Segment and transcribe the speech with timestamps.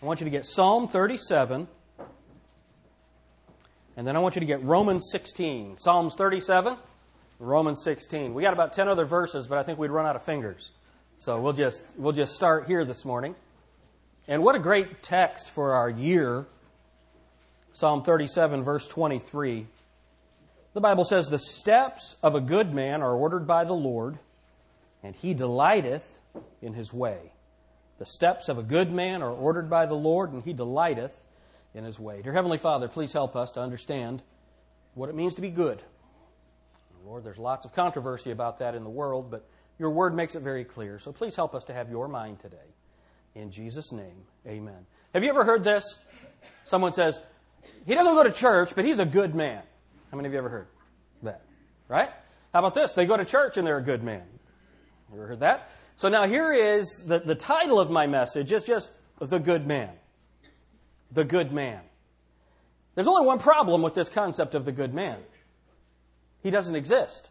[0.00, 1.66] I want you to get Psalm 37.
[3.96, 5.76] And then I want you to get Romans 16.
[5.78, 6.76] Psalms 37,
[7.40, 8.32] Romans 16.
[8.32, 10.70] We got about 10 other verses, but I think we'd run out of fingers.
[11.16, 13.34] So we'll just, we'll just start here this morning.
[14.28, 16.46] And what a great text for our year.
[17.72, 19.66] Psalm 37, verse 23.
[20.74, 24.20] The Bible says, The steps of a good man are ordered by the Lord,
[25.02, 26.20] and he delighteth
[26.62, 27.32] in his way.
[27.98, 31.24] The steps of a good man are ordered by the Lord, and he delighteth
[31.74, 32.22] in his way.
[32.22, 34.22] Dear Heavenly Father, please help us to understand
[34.94, 35.82] what it means to be good.
[37.04, 40.42] Lord, there's lots of controversy about that in the world, but your word makes it
[40.42, 40.98] very clear.
[40.98, 42.56] So please help us to have your mind today.
[43.34, 44.86] In Jesus' name, amen.
[45.14, 45.98] Have you ever heard this?
[46.64, 47.20] Someone says,
[47.86, 49.62] he doesn't go to church, but he's a good man.
[50.10, 50.66] How many of you ever heard
[51.22, 51.42] that?
[51.88, 52.10] Right?
[52.52, 52.92] How about this?
[52.92, 54.24] They go to church and they're a good man.
[55.10, 55.70] You ever heard that?
[55.98, 58.88] So now here is the, the title of my message is just
[59.18, 59.90] the good man.
[61.10, 61.80] The good man.
[62.94, 65.18] There's only one problem with this concept of the good man.
[66.40, 67.30] He doesn't exist.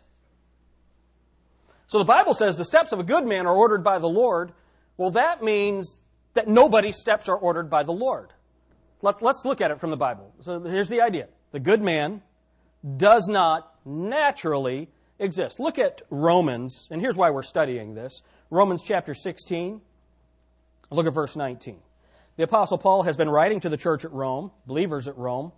[1.88, 4.52] So the Bible says the steps of a good man are ordered by the Lord.
[4.98, 5.98] Well, that means
[6.34, 8.34] that nobody's steps are ordered by the Lord.
[9.02, 10.34] Let's, let's look at it from the Bible.
[10.42, 11.30] So here's the idea.
[11.54, 12.22] The good man
[12.98, 15.58] does not naturally exist.
[15.58, 18.24] Look at Romans, and here's why we're studying this.
[18.50, 19.82] Romans chapter 16.
[20.90, 21.80] Look at verse 19.
[22.38, 25.52] The Apostle Paul has been writing to the church at Rome, believers at Rome,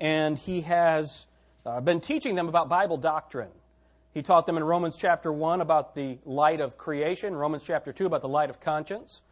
[0.00, 1.26] and he has
[1.64, 3.48] uh, been teaching them about Bible doctrine.
[4.12, 8.04] He taught them in Romans chapter 1 about the light of creation, Romans chapter 2
[8.04, 9.22] about the light of conscience,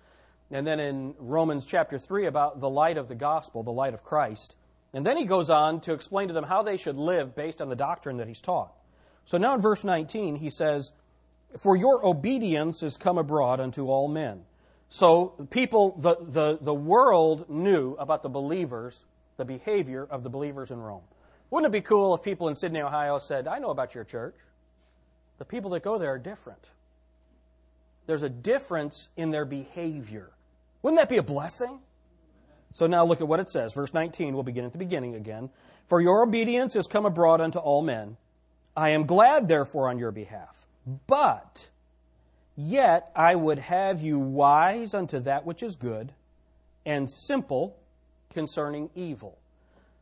[0.51, 4.03] and then in Romans chapter 3 about the light of the gospel, the light of
[4.03, 4.57] Christ.
[4.95, 7.69] And then he goes on to explain to them how they should live based on
[7.69, 8.73] the doctrine that he's taught.
[9.27, 10.93] So now in verse 19, he says,
[11.59, 14.43] For your obedience is come abroad unto all men.
[14.89, 19.05] So people, the, the, the world knew about the believers,
[19.37, 21.03] the behavior of the believers in Rome.
[21.51, 24.35] Wouldn't it be cool if people in Sidney, Ohio said, I know about your church?
[25.39, 26.71] The people that go there are different.
[28.07, 30.31] There's a difference in their behavior.
[30.83, 31.81] Wouldn't that be a blessing?
[32.73, 33.75] So now look at what it says.
[33.75, 35.51] Verse 19, we'll begin at the beginning again.
[35.89, 38.17] For your obedience is come abroad unto all men.
[38.77, 40.67] I am glad, therefore, on your behalf.
[40.87, 41.69] But,
[42.57, 46.13] yet I would have you wise unto that which is good,
[46.85, 47.77] and simple
[48.31, 49.39] concerning evil.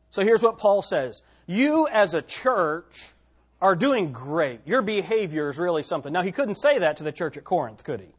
[0.09, 3.13] So here's what Paul says You, as a church,
[3.61, 4.61] are doing great.
[4.65, 6.11] Your behavior is really something.
[6.11, 8.15] Now, he couldn't say that to the church at Corinth, could he?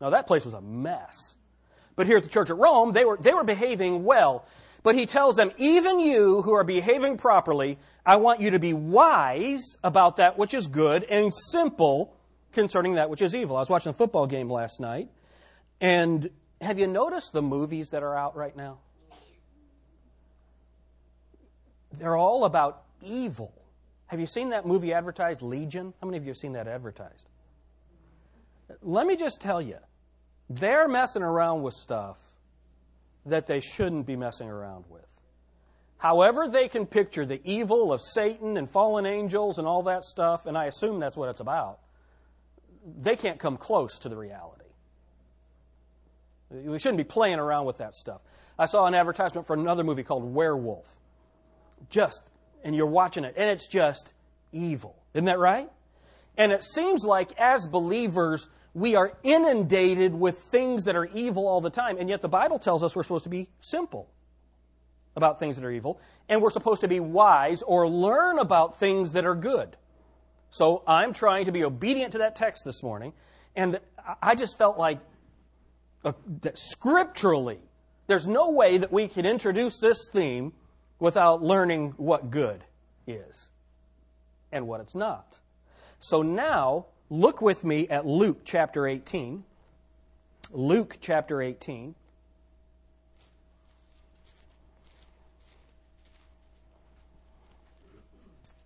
[0.00, 1.36] Now, that place was a mess.
[1.96, 4.46] But here at the church at Rome, they were, they were behaving well.
[4.84, 8.74] But he tells them, even you who are behaving properly, I want you to be
[8.74, 12.14] wise about that which is good and simple
[12.52, 13.56] concerning that which is evil.
[13.56, 15.08] I was watching a football game last night,
[15.80, 16.28] and
[16.60, 18.78] have you noticed the movies that are out right now?
[21.98, 23.54] They're all about evil.
[24.08, 25.94] Have you seen that movie advertised, Legion?
[26.00, 27.26] How many of you have seen that advertised?
[28.82, 29.78] Let me just tell you,
[30.50, 32.18] they're messing around with stuff
[33.26, 35.02] that they shouldn't be messing around with.
[35.98, 40.44] However, they can picture the evil of Satan and fallen angels and all that stuff,
[40.46, 41.78] and I assume that's what it's about,
[43.00, 44.64] they can't come close to the reality.
[46.50, 48.20] We shouldn't be playing around with that stuff.
[48.58, 50.86] I saw an advertisement for another movie called Werewolf.
[51.90, 52.22] Just,
[52.62, 54.12] and you're watching it, and it's just
[54.52, 54.96] evil.
[55.14, 55.70] Isn't that right?
[56.36, 61.60] And it seems like as believers, we are inundated with things that are evil all
[61.60, 64.10] the time, and yet the Bible tells us we're supposed to be simple
[65.16, 69.12] about things that are evil, and we're supposed to be wise or learn about things
[69.12, 69.76] that are good.
[70.50, 73.12] So I'm trying to be obedient to that text this morning,
[73.54, 73.78] and
[74.20, 74.98] I just felt like
[76.04, 76.12] uh,
[76.42, 77.60] that scripturally,
[78.08, 80.52] there's no way that we can introduce this theme
[80.98, 82.64] without learning what good
[83.06, 83.50] is
[84.50, 85.38] and what it's not.
[86.00, 89.44] So now Look with me at Luke chapter 18.
[90.52, 91.94] Luke chapter 18.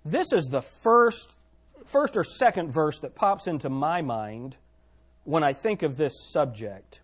[0.05, 1.35] This is the first,
[1.85, 4.57] first or second verse that pops into my mind
[5.25, 7.01] when I think of this subject.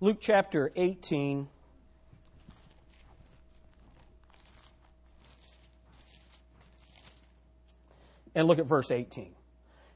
[0.00, 1.48] Luke chapter 18
[8.36, 9.34] And look at verse 18.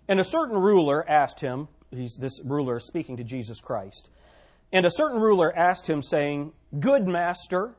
[0.09, 4.11] And a certain ruler asked him, this ruler is speaking to Jesus Christ,
[4.73, 7.75] and a certain ruler asked him, saying, Good master,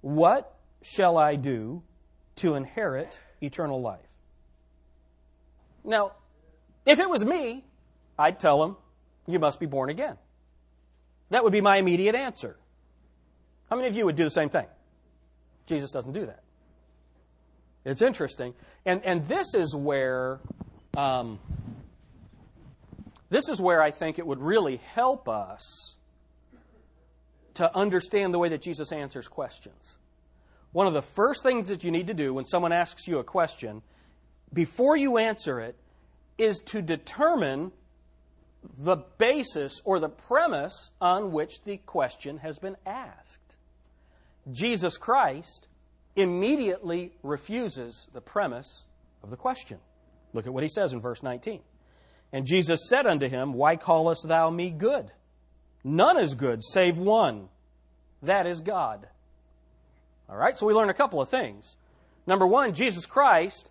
[0.00, 1.82] what shall I do
[2.36, 4.06] to inherit eternal life?
[5.84, 6.12] Now,
[6.84, 7.64] if it was me,
[8.18, 8.76] I'd tell him,
[9.26, 10.18] You must be born again.
[11.30, 12.56] That would be my immediate answer.
[13.70, 14.66] How many of you would do the same thing?
[15.66, 16.43] Jesus doesn't do that.
[17.84, 18.54] It's interesting.
[18.84, 20.40] And, and this is where.
[20.96, 21.38] Um,
[23.30, 25.96] this is where I think it would really help us
[27.54, 29.96] to understand the way that Jesus answers questions.
[30.70, 33.24] One of the first things that you need to do when someone asks you a
[33.24, 33.82] question,
[34.52, 35.76] before you answer it,
[36.38, 37.72] is to determine
[38.78, 43.40] the basis or the premise on which the question has been asked.
[44.50, 45.68] Jesus Christ
[46.16, 48.84] immediately refuses the premise
[49.22, 49.78] of the question.
[50.32, 51.60] Look at what he says in verse 19.
[52.32, 55.12] And Jesus said unto him, Why callest thou me good?
[55.84, 57.48] None is good save one,
[58.22, 59.06] that is God.
[60.28, 61.76] All right, so we learn a couple of things.
[62.26, 63.70] Number one, Jesus Christ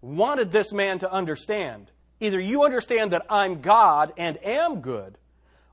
[0.00, 1.90] wanted this man to understand
[2.20, 5.18] either you understand that I'm God and am good,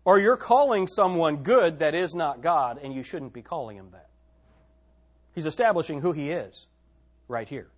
[0.03, 3.89] or you're calling someone good that is not God, and you shouldn't be calling him
[3.91, 4.08] that.
[5.39, 6.67] He's establishing who he is
[7.29, 7.69] right here.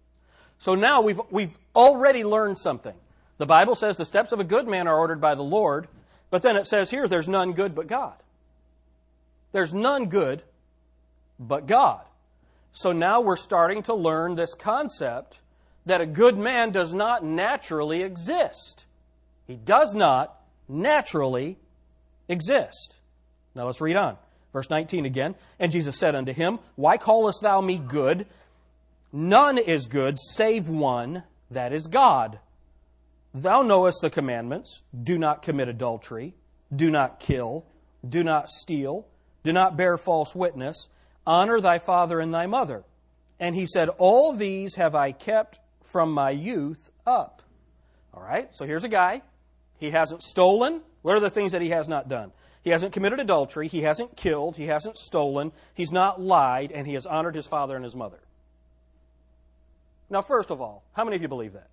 [0.57, 2.95] So now we've, we've already learned something.
[3.37, 5.87] The Bible says the steps of a good man are ordered by the Lord,
[6.31, 8.15] but then it says here there's none good but God.
[9.51, 10.41] There's none good
[11.39, 12.01] but God.
[12.71, 15.37] So now we're starting to learn this concept
[15.85, 18.87] that a good man does not naturally exist.
[19.45, 20.35] He does not
[20.67, 21.59] naturally
[22.27, 22.95] exist.
[23.53, 24.17] Now let's read on.
[24.53, 25.35] Verse 19 again.
[25.59, 28.25] And Jesus said unto him, Why callest thou me good?
[29.13, 32.39] None is good save one, that is God.
[33.33, 36.33] Thou knowest the commandments do not commit adultery,
[36.73, 37.65] do not kill,
[38.07, 39.05] do not steal,
[39.43, 40.89] do not bear false witness,
[41.25, 42.83] honor thy father and thy mother.
[43.39, 47.41] And he said, All these have I kept from my youth up.
[48.13, 49.21] All right, so here's a guy.
[49.77, 50.81] He hasn't stolen.
[51.01, 52.31] What are the things that he has not done?
[52.63, 53.67] He hasn't committed adultery.
[53.67, 54.55] He hasn't killed.
[54.55, 55.51] He hasn't stolen.
[55.73, 56.71] He's not lied.
[56.71, 58.19] And he has honored his father and his mother.
[60.09, 61.69] Now, first of all, how many of you believe that?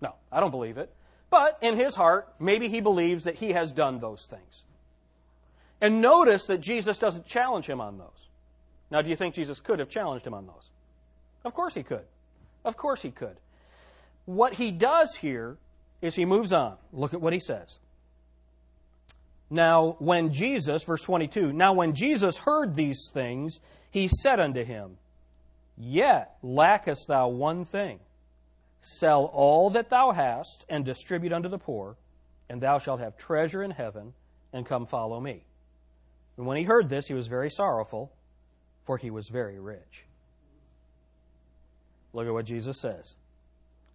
[0.00, 0.92] No, I don't believe it.
[1.30, 4.64] But in his heart, maybe he believes that he has done those things.
[5.80, 8.28] And notice that Jesus doesn't challenge him on those.
[8.90, 10.70] Now, do you think Jesus could have challenged him on those?
[11.44, 12.04] Of course he could.
[12.64, 13.36] Of course he could.
[14.26, 15.56] What he does here
[16.00, 16.76] is he moves on.
[16.92, 17.78] Look at what he says.
[19.50, 23.60] Now, when Jesus, verse 22, now when Jesus heard these things,
[23.90, 24.96] he said unto him,
[25.76, 28.00] Yet lackest thou one thing.
[28.80, 31.96] Sell all that thou hast and distribute unto the poor,
[32.48, 34.12] and thou shalt have treasure in heaven,
[34.52, 35.44] and come follow me.
[36.36, 38.12] And when he heard this, he was very sorrowful,
[38.82, 40.04] for he was very rich.
[42.12, 43.16] Look at what Jesus says.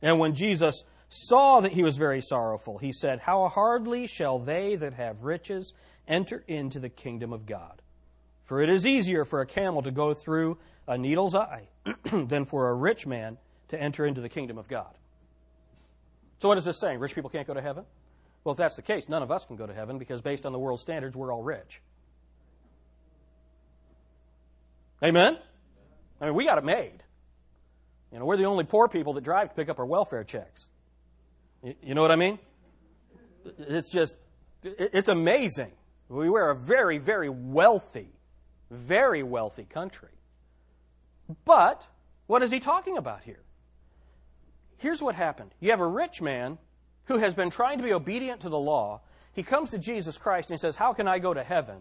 [0.01, 4.75] And when Jesus saw that he was very sorrowful, he said, How hardly shall they
[4.75, 5.73] that have riches
[6.07, 7.81] enter into the kingdom of God?
[8.43, 10.57] For it is easier for a camel to go through
[10.87, 11.67] a needle's eye
[12.11, 13.37] than for a rich man
[13.69, 14.93] to enter into the kingdom of God.
[16.39, 16.99] So, what is this saying?
[16.99, 17.85] Rich people can't go to heaven?
[18.43, 20.53] Well, if that's the case, none of us can go to heaven because, based on
[20.53, 21.81] the world's standards, we're all rich.
[25.03, 25.37] Amen?
[26.21, 27.03] I mean, we got it made.
[28.11, 30.69] You know, we're the only poor people that drive to pick up our welfare checks.
[31.63, 32.39] You know what I mean?
[33.57, 34.15] It's just,
[34.63, 35.71] it's amazing.
[36.07, 38.09] We were a very, very wealthy,
[38.71, 40.09] very wealthy country.
[41.45, 41.85] But
[42.27, 43.41] what is he talking about here?
[44.77, 46.57] Here's what happened you have a rich man
[47.05, 49.01] who has been trying to be obedient to the law.
[49.33, 51.77] He comes to Jesus Christ and he says, How can I go to heaven?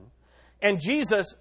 [0.60, 1.34] And Jesus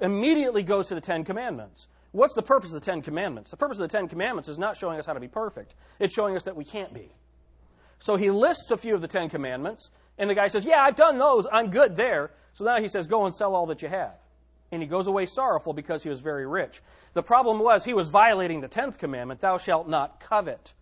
[0.00, 1.88] immediately goes to the Ten Commandments.
[2.12, 3.50] What's the purpose of the Ten Commandments?
[3.50, 6.14] The purpose of the Ten Commandments is not showing us how to be perfect, it's
[6.14, 7.12] showing us that we can't be.
[8.00, 10.96] So he lists a few of the Ten Commandments, and the guy says, Yeah, I've
[10.96, 11.46] done those.
[11.50, 12.32] I'm good there.
[12.54, 14.14] So now he says, Go and sell all that you have.
[14.72, 16.80] And he goes away sorrowful because he was very rich.
[17.12, 20.72] The problem was he was violating the tenth commandment, Thou shalt not covet.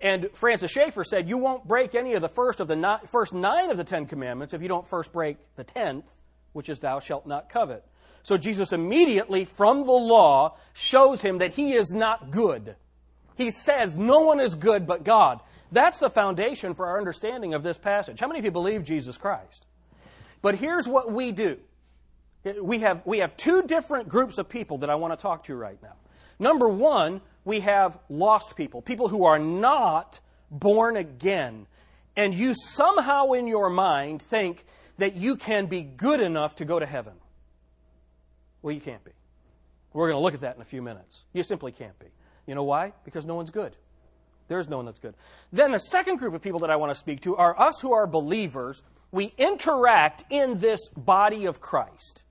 [0.00, 3.32] And Francis Schaeffer said, You won't break any of the first of the ni- first
[3.32, 6.04] nine of the Ten Commandments if you don't first break the tenth,
[6.52, 7.84] which is Thou shalt not covet.
[8.22, 12.76] So Jesus immediately, from the law, shows him that he is not good.
[13.36, 15.40] He says, No one is good but God.
[15.74, 18.20] That's the foundation for our understanding of this passage.
[18.20, 19.66] How many of you believe Jesus Christ?
[20.40, 21.58] But here's what we do
[22.62, 25.54] we have, we have two different groups of people that I want to talk to
[25.56, 25.96] right now.
[26.38, 31.66] Number one, we have lost people, people who are not born again.
[32.16, 34.64] And you somehow in your mind think
[34.98, 37.14] that you can be good enough to go to heaven.
[38.62, 39.10] Well, you can't be.
[39.92, 41.22] We're going to look at that in a few minutes.
[41.32, 42.06] You simply can't be.
[42.46, 42.92] You know why?
[43.04, 43.74] Because no one's good.
[44.48, 45.14] There's no one that's good.
[45.52, 47.92] Then the second group of people that I want to speak to are us who
[47.92, 48.82] are believers.
[49.10, 52.24] We interact in this body of Christ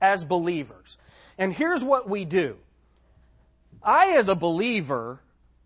[0.00, 0.98] as believers.
[1.38, 2.58] And here's what we do.
[3.82, 5.20] I, as a believer,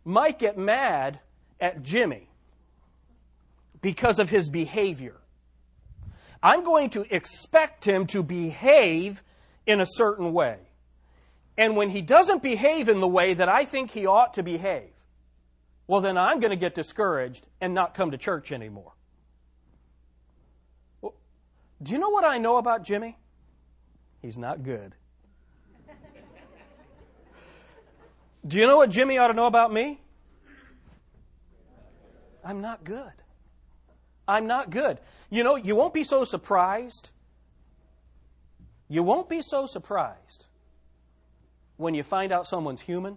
[0.04, 1.20] might get mad
[1.60, 2.28] at Jimmy
[3.80, 5.16] because of his behavior.
[6.42, 9.22] I'm going to expect him to behave
[9.66, 10.58] in a certain way.
[11.56, 14.90] And when he doesn't behave in the way that I think he ought to behave,
[15.88, 18.92] well, then I'm going to get discouraged and not come to church anymore.
[21.00, 21.14] Well,
[21.82, 23.16] do you know what I know about Jimmy?
[24.20, 24.94] He's not good.
[28.46, 30.02] do you know what Jimmy ought to know about me?
[32.44, 33.12] I'm not good.
[34.28, 34.98] I'm not good.
[35.30, 37.12] You know, you won't be so surprised.
[38.88, 40.44] You won't be so surprised
[41.78, 43.16] when you find out someone's human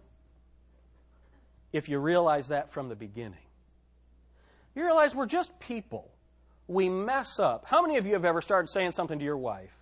[1.72, 3.40] if you realize that from the beginning.
[4.76, 6.12] You realize we're just people.
[6.68, 7.66] We mess up.
[7.66, 9.76] How many of you have ever started saying something to your wife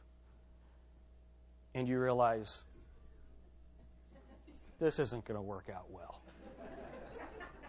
[1.76, 2.58] and you realize
[4.80, 6.22] this isn't going to work out well?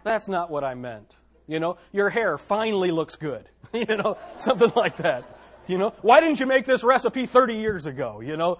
[0.03, 1.15] That's not what I meant.
[1.47, 3.47] You know, your hair finally looks good.
[3.73, 5.25] you know, something like that.
[5.67, 8.19] You know, why didn't you make this recipe 30 years ago?
[8.19, 8.57] You know,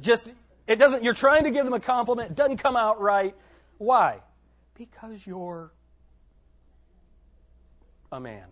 [0.00, 0.32] just,
[0.66, 3.34] it doesn't, you're trying to give them a compliment, it doesn't come out right.
[3.76, 4.20] Why?
[4.74, 5.72] Because you're
[8.10, 8.48] a man.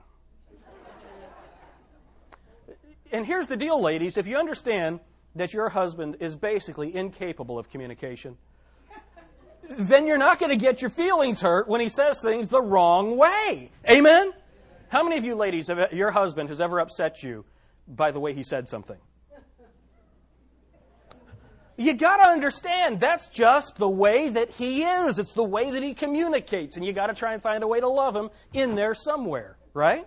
[3.10, 4.16] And here's the deal, ladies.
[4.16, 5.00] If you understand
[5.34, 8.36] that your husband is basically incapable of communication,
[9.68, 13.16] then you're not going to get your feelings hurt when he says things the wrong
[13.16, 13.70] way.
[13.88, 14.32] Amen?
[14.88, 17.44] How many of you ladies, have, your husband has ever upset you
[17.86, 18.98] by the way he said something?
[21.76, 25.18] You got to understand that's just the way that he is.
[25.18, 27.80] It's the way that he communicates, and you got to try and find a way
[27.80, 30.06] to love him in there somewhere, right?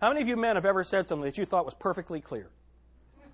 [0.00, 2.50] How many of you men have ever said something that you thought was perfectly clear?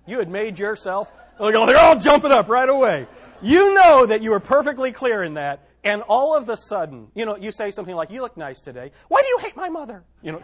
[0.05, 3.07] You had made yourself, oh, they're all jumping up right away.
[3.41, 7.25] You know that you were perfectly clear in that, and all of a sudden, you
[7.25, 8.91] know, you say something like, You look nice today.
[9.09, 10.03] Why do you hate my mother?
[10.21, 10.39] You know.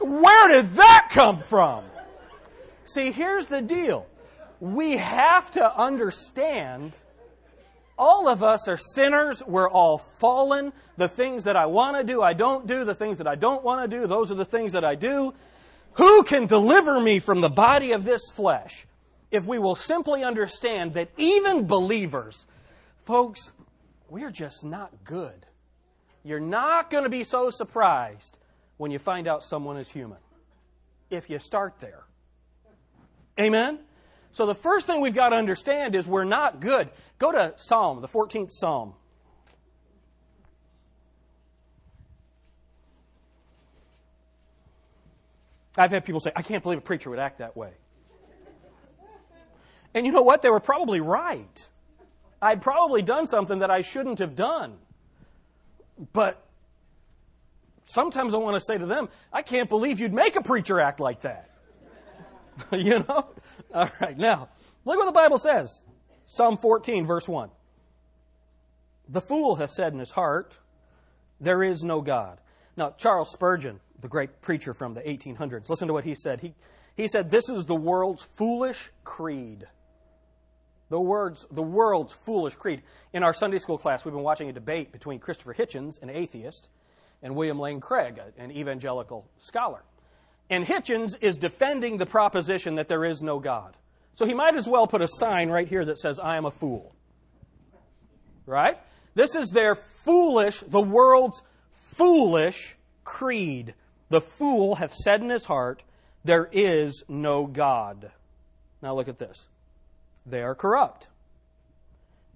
[0.00, 1.84] Where did that come from?
[2.84, 4.06] See, here's the deal.
[4.60, 6.96] We have to understand
[7.98, 9.42] all of us are sinners.
[9.46, 10.72] We're all fallen.
[10.96, 12.84] The things that I want to do, I don't do.
[12.84, 15.34] The things that I don't want to do, those are the things that I do.
[15.94, 18.86] Who can deliver me from the body of this flesh?
[19.30, 22.46] if we will simply understand that even believers,
[23.04, 23.52] folks,
[24.08, 25.46] we're just not good.
[26.22, 28.38] You're not going to be so surprised
[28.76, 30.18] when you find out someone is human
[31.10, 32.04] if you start there.
[33.38, 33.78] Amen?
[34.36, 36.90] So the first thing we've got to understand is we're not good.
[37.18, 38.92] Go to Psalm, the 14th Psalm.
[45.78, 47.70] I've had people say, I can't believe a preacher would act that way.
[49.94, 50.42] And you know what?
[50.42, 51.68] They were probably right.
[52.42, 54.76] I'd probably done something that I shouldn't have done.
[56.12, 56.44] But
[57.86, 61.00] sometimes I want to say to them, I can't believe you'd make a preacher act
[61.00, 61.55] like that.
[62.72, 63.28] you know?
[63.74, 64.48] All right, now,
[64.84, 65.82] look what the Bible says
[66.24, 67.50] Psalm 14, verse 1.
[69.08, 70.54] The fool hath said in his heart,
[71.40, 72.40] There is no God.
[72.76, 76.40] Now, Charles Spurgeon, the great preacher from the 1800s, listen to what he said.
[76.40, 76.54] He,
[76.96, 79.66] he said, This is the world's foolish creed.
[80.88, 82.82] The, words, the world's foolish creed.
[83.12, 86.68] In our Sunday school class, we've been watching a debate between Christopher Hitchens, an atheist,
[87.22, 89.82] and William Lane Craig, an evangelical scholar.
[90.48, 93.76] And Hitchens is defending the proposition that there is no God.
[94.14, 96.50] So he might as well put a sign right here that says, I am a
[96.50, 96.94] fool.
[98.46, 98.78] Right?
[99.14, 103.74] This is their foolish, the world's foolish creed.
[104.08, 105.82] The fool hath said in his heart,
[106.24, 108.12] There is no God.
[108.82, 109.46] Now look at this.
[110.24, 111.08] They are corrupt.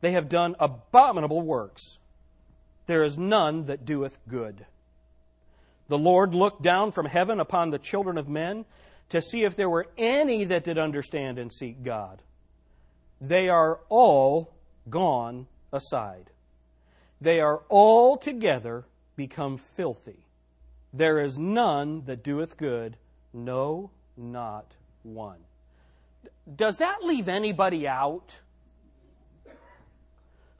[0.01, 1.99] They have done abominable works.
[2.87, 4.67] There is none that doeth good.
[5.91, 8.65] The Lord looked down from heaven upon the children of men
[9.09, 12.23] to see if there were any that did understand and seek God.
[13.21, 14.53] They are all
[14.89, 16.31] gone aside.
[17.21, 18.85] They are all together
[19.17, 20.27] become filthy.
[20.93, 22.97] There is none that doeth good,
[23.35, 24.67] no, not
[25.03, 25.41] one.
[26.55, 28.39] Does that leave anybody out?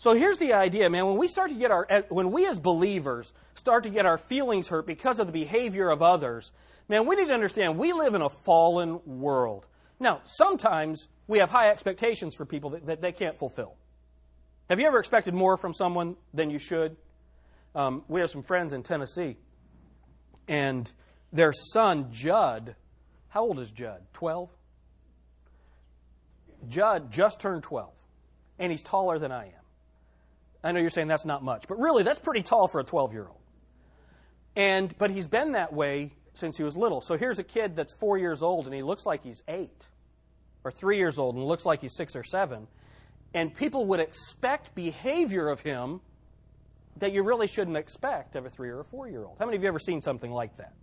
[0.01, 1.05] So here's the idea, man.
[1.05, 4.69] When we start to get our, when we as believers start to get our feelings
[4.69, 6.53] hurt because of the behavior of others,
[6.89, 9.67] man, we need to understand we live in a fallen world.
[9.99, 13.75] Now, sometimes we have high expectations for people that, that they can't fulfill.
[14.71, 16.97] Have you ever expected more from someone than you should?
[17.75, 19.37] Um, we have some friends in Tennessee,
[20.49, 20.91] and
[21.31, 22.75] their son, Judd,
[23.29, 24.01] how old is Judd?
[24.15, 24.49] 12?
[26.69, 27.93] Judd just turned 12,
[28.59, 29.60] and he's taller than I am.
[30.63, 33.13] I know you're saying that's not much, but really, that's pretty tall for a 12
[33.13, 33.41] year old.
[34.57, 37.01] And, but he's been that way since he was little.
[37.01, 39.87] So here's a kid that's four years old, and he looks like he's eight,
[40.65, 42.67] or three years old, and looks like he's six or seven.
[43.33, 46.01] And people would expect behavior of him
[46.97, 49.37] that you really shouldn't expect of a three or a four year old.
[49.39, 50.75] How many of you ever seen something like that?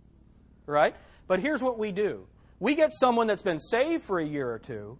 [0.66, 0.94] Right?
[1.26, 2.26] But here's what we do
[2.60, 4.98] we get someone that's been saved for a year or two,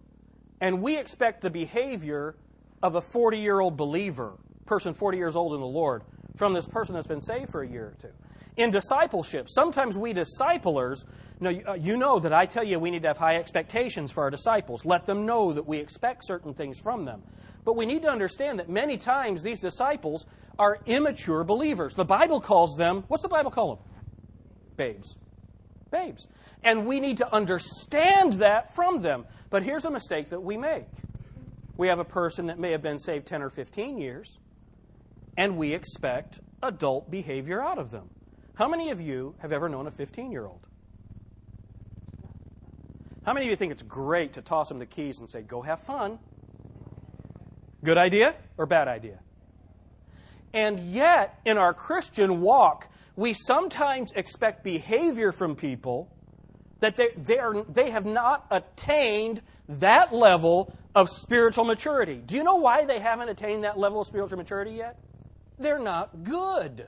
[0.61, 2.35] and we expect the behavior
[2.81, 4.37] of a 40 year old believer,
[4.69, 6.03] person 40 years old in the Lord,
[6.37, 8.13] from this person that's been saved for a year or two.
[8.55, 11.05] In discipleship, sometimes we disciplers,
[11.43, 14.29] uh, you know that I tell you we need to have high expectations for our
[14.29, 14.85] disciples.
[14.85, 17.23] Let them know that we expect certain things from them.
[17.65, 20.27] But we need to understand that many times these disciples
[20.59, 21.95] are immature believers.
[21.95, 23.85] The Bible calls them, what's the Bible call them?
[24.77, 25.15] Babes.
[25.89, 26.27] Babes.
[26.63, 29.25] And we need to understand that from them.
[29.49, 30.85] But here's a mistake that we make
[31.79, 34.37] we have a person that may have been saved 10 or 15 years,
[35.39, 38.09] and we expect adult behavior out of them.
[38.55, 40.67] How many of you have ever known a 15 year old?
[43.25, 45.61] How many of you think it's great to toss them the keys and say, go
[45.61, 46.19] have fun?
[47.85, 49.19] Good idea or bad idea?
[50.53, 56.11] And yet, in our Christian walk, we sometimes expect behavior from people
[56.81, 62.21] that they, they, are, they have not attained that level of spiritual maturity.
[62.25, 64.97] Do you know why they haven't attained that level of spiritual maturity yet?
[65.59, 66.87] They're not good.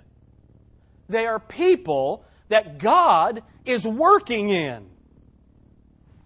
[1.10, 4.90] They are people that God is working in.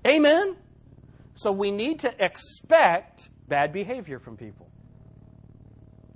[0.05, 0.55] Amen?
[1.35, 4.69] So we need to expect bad behavior from people.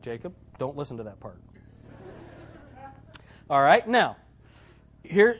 [0.01, 1.39] Jacob, don't listen to that part.
[3.49, 4.15] All right, now,
[5.03, 5.39] here,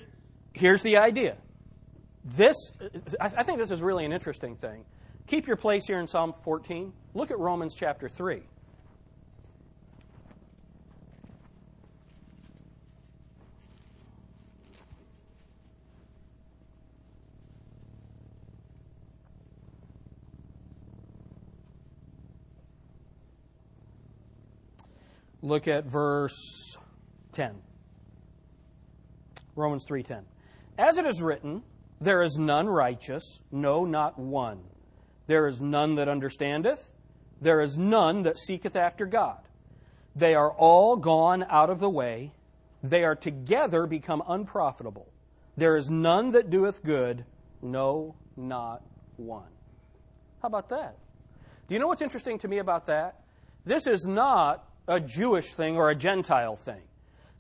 [0.53, 1.37] here's the idea.
[2.25, 2.55] This,
[3.21, 4.83] I think this is really an interesting thing.
[5.27, 6.91] Keep your place here in Psalm 14.
[7.13, 8.41] Look at Romans chapter 3.
[25.41, 26.77] Look at verse
[27.31, 27.61] 10.
[29.55, 30.25] Romans 3:10.
[30.77, 31.63] As it is written,
[31.99, 34.63] there is none righteous, no not one.
[35.27, 36.91] There is none that understandeth,
[37.41, 39.47] there is none that seeketh after God.
[40.15, 42.33] They are all gone out of the way,
[42.81, 45.11] they are together become unprofitable.
[45.57, 47.25] There is none that doeth good,
[47.61, 48.81] no not
[49.17, 49.51] one.
[50.41, 50.97] How about that?
[51.67, 53.21] Do you know what's interesting to me about that?
[53.65, 56.81] This is not a Jewish thing or a Gentile thing.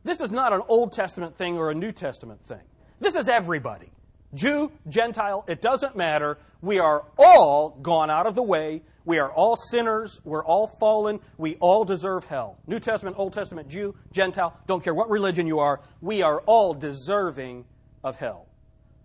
[0.03, 2.61] This is not an Old Testament thing or a New Testament thing.
[3.01, 3.91] This is everybody.
[4.33, 6.37] Jew, Gentile, it doesn't matter.
[6.61, 8.83] We are all gone out of the way.
[9.03, 10.21] We are all sinners.
[10.23, 11.19] We're all fallen.
[11.37, 12.59] We all deserve hell.
[12.67, 16.75] New Testament, Old Testament, Jew, Gentile, don't care what religion you are, we are all
[16.75, 17.65] deserving
[18.03, 18.45] of hell.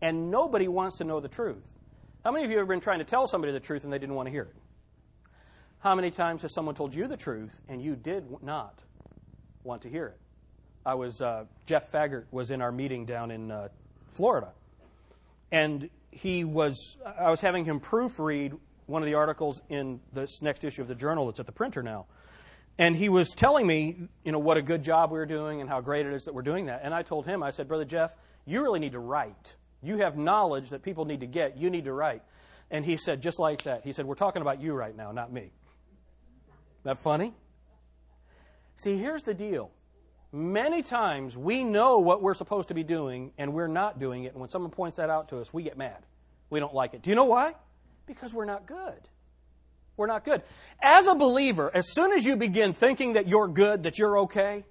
[0.03, 1.65] And nobody wants to know the truth.
[2.23, 4.15] How many of you have been trying to tell somebody the truth and they didn't
[4.15, 4.55] want to hear it?
[5.85, 8.81] How many times has someone told you the truth and you did not
[9.65, 10.19] want to hear it?
[10.87, 13.69] I was uh, Jeff Faggart was in our meeting down in uh,
[14.09, 14.53] Florida,
[15.53, 16.97] and he was.
[17.05, 20.95] I was having him proofread one of the articles in this next issue of the
[20.95, 22.07] journal that's at the printer now,
[22.79, 25.69] and he was telling me, you know, what a good job we are doing and
[25.69, 26.81] how great it is that we're doing that.
[26.83, 28.15] And I told him, I said, brother Jeff,
[28.47, 29.57] you really need to write.
[29.83, 31.59] You have knowledge that people need to get.
[31.59, 32.23] You need to write.
[32.71, 33.85] And he said, just like that.
[33.85, 35.51] He said, we're talking about you right now, not me.
[36.85, 37.33] That funny?
[38.77, 39.71] See, here's the deal.
[40.33, 44.33] Many times we know what we're supposed to be doing and we're not doing it.
[44.33, 46.05] And when someone points that out to us, we get mad.
[46.51, 47.03] We don't like it.
[47.03, 47.55] Do you know why?
[48.07, 49.01] Because we're not good.
[49.97, 50.43] We're not good.
[50.83, 54.65] As a believer, as soon as you begin thinking that you're good, that you're okay,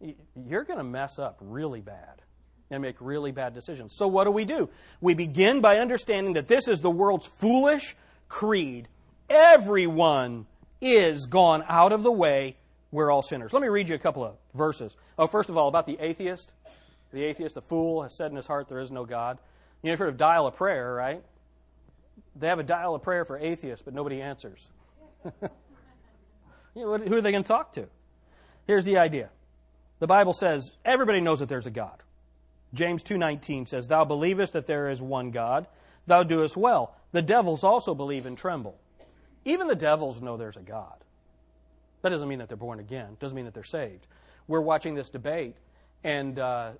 [0.00, 2.22] you're going to mess up really bad
[2.70, 3.94] and make really bad decisions.
[3.96, 4.70] So, what do we do?
[5.00, 7.96] We begin by understanding that this is the world's foolish
[8.28, 8.88] creed.
[9.28, 10.46] Everyone
[10.84, 12.56] is gone out of the way.
[12.92, 13.52] We're all sinners.
[13.52, 14.94] Let me read you a couple of verses.
[15.18, 16.52] Oh, first of all, about the atheist.
[17.12, 19.38] The atheist, the fool, has said in his heart, There is no God.
[19.82, 21.22] You know, you've heard of dial a prayer, right?
[22.36, 24.68] They have a dial a prayer for atheists, but nobody answers.
[25.24, 25.48] you
[26.74, 27.86] know, who are they going to talk to?
[28.66, 29.30] Here's the idea.
[30.00, 32.02] The Bible says everybody knows that there's a God.
[32.72, 35.68] James 2:19 says, "Thou believest that there is one God;
[36.06, 36.94] thou doest well.
[37.12, 38.76] The devils also believe and tremble."
[39.44, 41.04] Even the devils know there's a God.
[42.02, 44.06] That doesn't mean that they're born again, doesn't mean that they're saved.
[44.46, 45.56] we're watching this debate,
[46.02, 46.72] and uh,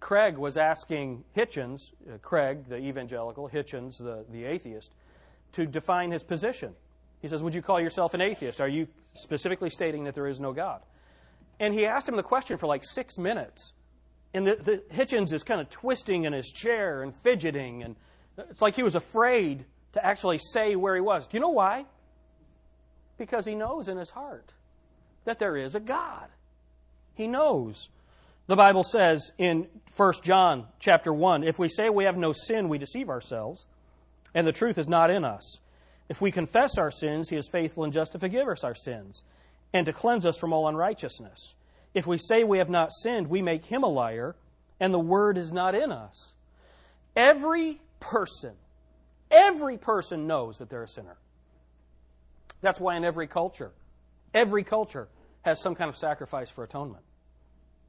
[0.00, 4.92] Craig was asking Hitchens, uh, Craig, the evangelical, Hitchens, the, the atheist,
[5.52, 6.74] to define his position.
[7.20, 8.60] He says, Would you call yourself an atheist?
[8.60, 10.82] Are you specifically stating that there is no God?
[11.58, 13.72] And he asked him the question for like six minutes.
[14.34, 17.96] And the, the Hitchens is kind of twisting in his chair and fidgeting, and
[18.36, 21.26] it's like he was afraid to actually say where he was.
[21.26, 21.86] Do you know why?
[23.16, 24.52] Because he knows in his heart
[25.24, 26.28] that there is a God.
[27.14, 27.88] He knows.
[28.46, 32.68] The Bible says in 1 John chapter 1, if we say we have no sin,
[32.68, 33.66] we deceive ourselves,
[34.34, 35.60] and the truth is not in us.
[36.08, 39.22] If we confess our sins, he is faithful and just to forgive us our sins
[39.72, 41.54] and to cleanse us from all unrighteousness.
[41.94, 44.34] If we say we have not sinned, we make him a liar,
[44.80, 46.32] and the word is not in us.
[47.16, 48.54] Every person,
[49.30, 51.16] every person knows that they're a sinner.
[52.60, 53.72] That's why in every culture,
[54.32, 55.08] every culture
[55.42, 57.04] has some kind of sacrifice for atonement.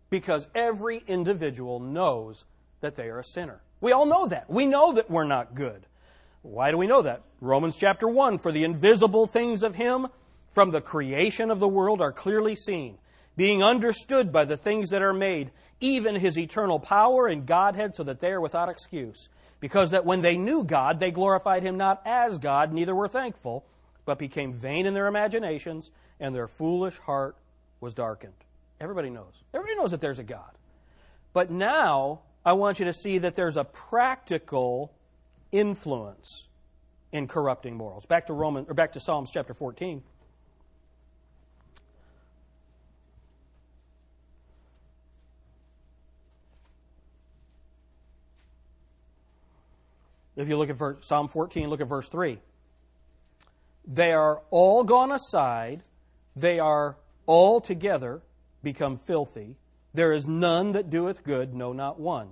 [0.09, 2.45] Because every individual knows
[2.81, 3.61] that they are a sinner.
[3.81, 4.49] We all know that.
[4.49, 5.85] We know that we're not good.
[6.41, 7.23] Why do we know that?
[7.41, 10.07] Romans chapter 1 For the invisible things of Him
[10.51, 12.97] from the creation of the world are clearly seen,
[13.35, 18.03] being understood by the things that are made, even His eternal power and Godhead, so
[18.03, 19.27] that they are without excuse.
[19.59, 23.65] Because that when they knew God, they glorified Him not as God, neither were thankful,
[24.05, 27.35] but became vain in their imaginations, and their foolish heart
[27.79, 28.33] was darkened.
[28.79, 29.33] Everybody knows.
[29.53, 30.51] Everybody knows that there's a God.
[31.33, 34.93] But now, I want you to see that there's a practical
[35.51, 36.47] influence
[37.11, 38.05] in corrupting morals.
[38.05, 40.03] Back to Roman or back to Psalms chapter 14.
[50.35, 52.39] If you look at verse, Psalm 14, look at verse 3.
[53.87, 55.83] They are all gone aside,
[56.35, 58.21] they are all together
[58.63, 59.55] become filthy.
[59.93, 62.29] There is none that doeth good, no, not one.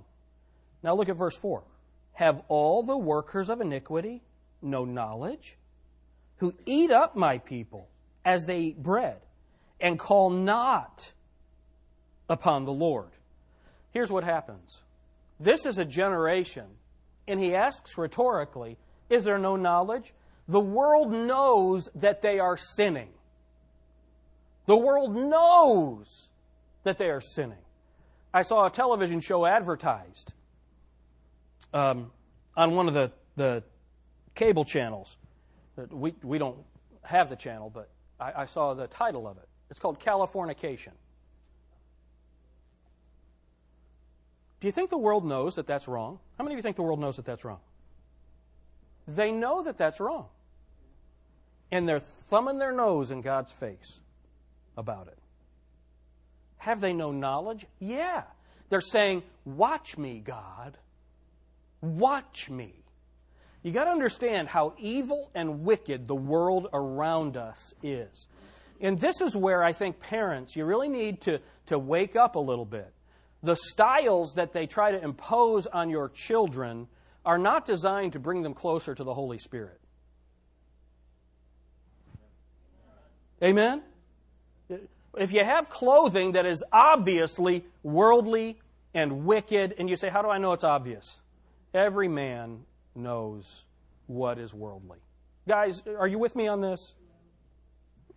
[0.82, 1.62] Now look at verse 4.
[2.14, 4.22] Have all the workers of iniquity
[4.60, 5.56] no knowledge?
[6.38, 7.88] Who eat up my people
[8.24, 9.18] as they eat bread,
[9.80, 11.12] and call not
[12.28, 13.10] upon the Lord.
[13.90, 14.80] Here's what happens
[15.38, 16.66] this is a generation,
[17.26, 20.12] and he asks rhetorically, Is there no knowledge?
[20.46, 23.10] The world knows that they are sinning.
[24.66, 26.28] The world knows
[26.84, 27.58] that they are sinning.
[28.32, 30.32] I saw a television show advertised
[31.72, 32.10] um,
[32.56, 33.62] on one of the, the
[34.34, 35.16] cable channels.
[35.90, 36.58] We, we don't
[37.02, 39.48] have the channel, but I, I saw the title of it.
[39.70, 40.92] It's called Californication.
[44.64, 46.20] Do you think the world knows that that's wrong?
[46.38, 47.60] How many of you think the world knows that that's wrong?
[49.06, 50.28] They know that that's wrong.
[51.70, 54.00] And they're thumbing their nose in God's face
[54.74, 55.18] about it.
[56.56, 57.66] Have they no knowledge?
[57.78, 58.22] Yeah.
[58.70, 60.78] They're saying, Watch me, God.
[61.82, 62.72] Watch me.
[63.62, 68.28] You got to understand how evil and wicked the world around us is.
[68.80, 72.40] And this is where I think parents, you really need to, to wake up a
[72.40, 72.90] little bit.
[73.44, 76.88] The styles that they try to impose on your children
[77.26, 79.78] are not designed to bring them closer to the Holy Spirit.
[83.42, 83.82] Amen?
[85.18, 88.58] If you have clothing that is obviously worldly
[88.94, 91.20] and wicked, and you say, How do I know it's obvious?
[91.74, 92.60] Every man
[92.94, 93.64] knows
[94.06, 95.00] what is worldly.
[95.46, 96.94] Guys, are you with me on this?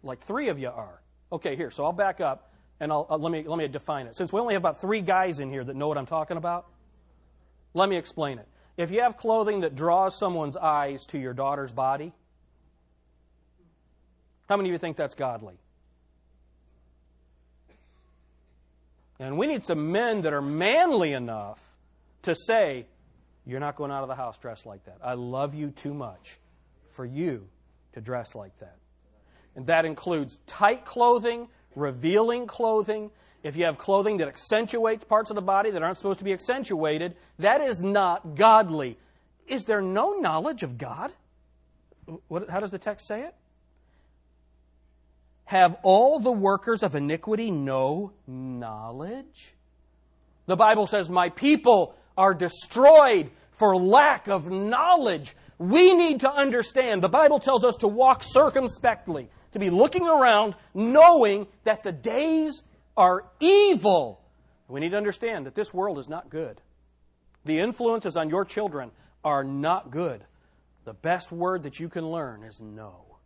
[0.04, 1.02] Like three of you are.
[1.34, 4.16] Okay, here, so I'll back up and I'll, uh, let, me, let me define it.
[4.16, 6.68] Since we only have about three guys in here that know what I'm talking about,
[7.74, 8.48] let me explain it.
[8.78, 12.14] If you have clothing that draws someone's eyes to your daughter's body,
[14.48, 15.56] how many of you think that's godly?
[19.20, 21.60] And we need some men that are manly enough
[22.24, 22.86] to say,
[23.46, 24.98] You're not going out of the house dressed like that.
[25.04, 26.38] I love you too much
[26.92, 27.48] for you
[27.94, 28.78] to dress like that.
[29.56, 33.12] And that includes tight clothing, revealing clothing.
[33.44, 36.34] If you have clothing that accentuates parts of the body that aren't supposed to be
[36.34, 38.98] accentuated, that is not godly.
[39.48, 41.12] Is there no knowledge of God?
[42.28, 43.36] What, how does the text say it?
[45.46, 49.56] Have all the workers of iniquity no knowledge?
[50.46, 55.36] The Bible says, My people are destroyed for lack of knowledge.
[55.58, 57.02] We need to understand.
[57.02, 62.64] The Bible tells us to walk circumspectly, to be looking around, knowing that the days
[62.96, 64.22] are evil.
[64.68, 66.62] We need to understand that this world is not good.
[67.46, 68.92] The influences on your children
[69.24, 70.24] are not good.
[70.86, 73.18] The best word that you can learn is no.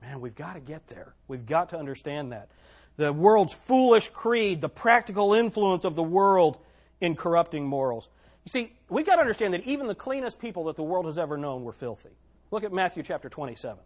[0.00, 1.14] Man, we've got to get there.
[1.28, 2.50] We've got to understand that.
[2.96, 6.58] the world's foolish creed, the practical influence of the world
[7.00, 8.08] in corrupting morals.
[8.44, 11.18] You see, we've got to understand that even the cleanest people that the world has
[11.18, 12.10] ever known were filthy.
[12.50, 13.78] Look at Matthew chapter 27.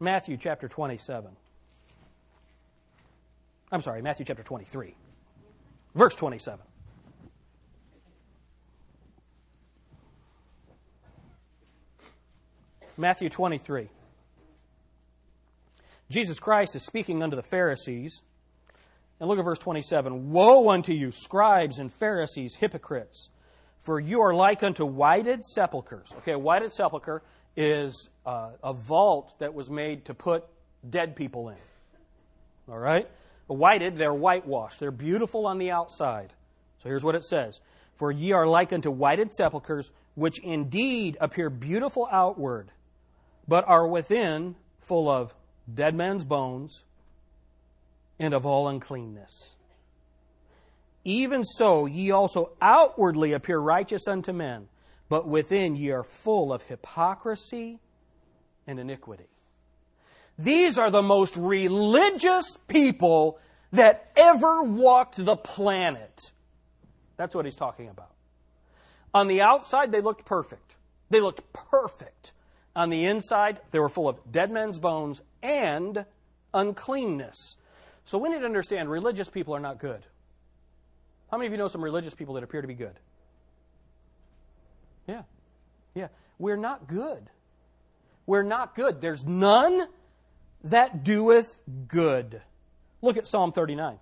[0.00, 1.30] Matthew chapter 27.
[3.70, 4.94] I'm sorry, Matthew chapter 23,
[5.94, 6.58] verse 27.
[12.96, 13.88] Matthew 23.
[16.10, 18.22] Jesus Christ is speaking unto the Pharisees.
[19.20, 20.30] And look at verse 27.
[20.30, 23.28] Woe unto you, scribes and Pharisees, hypocrites,
[23.78, 26.12] for you are like unto whited sepulchres.
[26.18, 27.22] Okay, a whited sepulchre
[27.56, 30.44] is uh, a vault that was made to put
[30.88, 31.56] dead people in.
[32.68, 33.08] All right?
[33.46, 34.78] Whited, they're whitewashed.
[34.78, 36.32] They're beautiful on the outside.
[36.82, 37.60] So here's what it says
[37.96, 42.70] For ye are like unto whited sepulchres, which indeed appear beautiful outward,
[43.48, 45.34] but are within full of
[45.72, 46.84] dead men's bones
[48.18, 49.54] and of all uncleanness.
[51.04, 54.68] Even so, ye also outwardly appear righteous unto men
[55.10, 57.80] but within ye are full of hypocrisy
[58.70, 59.26] and iniquity.
[60.38, 63.38] These are the most religious people
[63.72, 66.30] that ever walked the planet.
[67.16, 68.12] That's what he's talking about.
[69.12, 70.76] On the outside, they looked perfect.
[71.10, 72.32] They looked perfect.
[72.74, 76.06] On the inside, they were full of dead men's bones and
[76.54, 77.56] uncleanness.
[78.04, 80.06] So we need to understand religious people are not good.
[81.30, 82.94] How many of you know some religious people that appear to be good?
[85.06, 85.22] Yeah.
[85.94, 86.08] Yeah.
[86.38, 87.28] We're not good.
[88.26, 89.00] We're not good.
[89.00, 89.88] There's none
[90.64, 92.42] that doeth good.
[93.02, 93.98] Look at Psalm 39.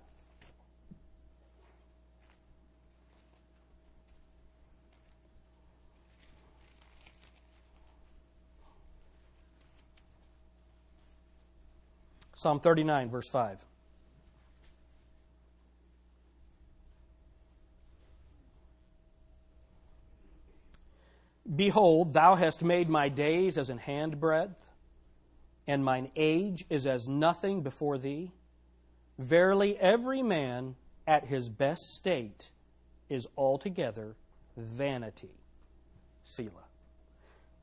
[12.35, 13.68] Psalm 39, verse 5.
[21.53, 24.55] Behold, thou hast made my days as an handbreadth,
[25.67, 28.31] and mine age is as nothing before thee.
[29.17, 30.75] Verily, every man
[31.07, 32.51] at his best state
[33.09, 34.15] is altogether
[34.55, 35.31] vanity.
[36.23, 36.51] Selah.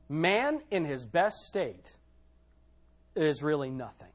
[0.09, 1.95] Man in his best state
[3.15, 4.07] is really nothing.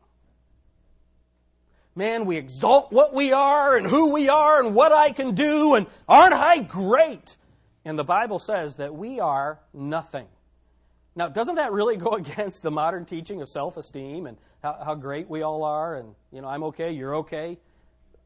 [1.94, 5.74] Man, we exalt what we are and who we are and what I can do,
[5.74, 7.36] and aren't I great?
[7.84, 10.26] And the Bible says that we are nothing.
[11.14, 14.94] Now, doesn't that really go against the modern teaching of self esteem and how, how,
[14.94, 17.58] great we all are and, you know, I'm okay, you're okay?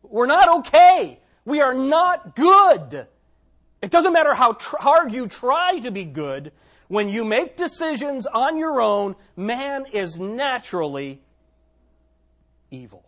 [0.02, 1.20] We're not okay.
[1.44, 3.06] We are not good.
[3.82, 6.52] It doesn't matter how tr- hard you try to be good.
[6.88, 11.20] When you make decisions on your own, man is naturally
[12.70, 13.04] evil,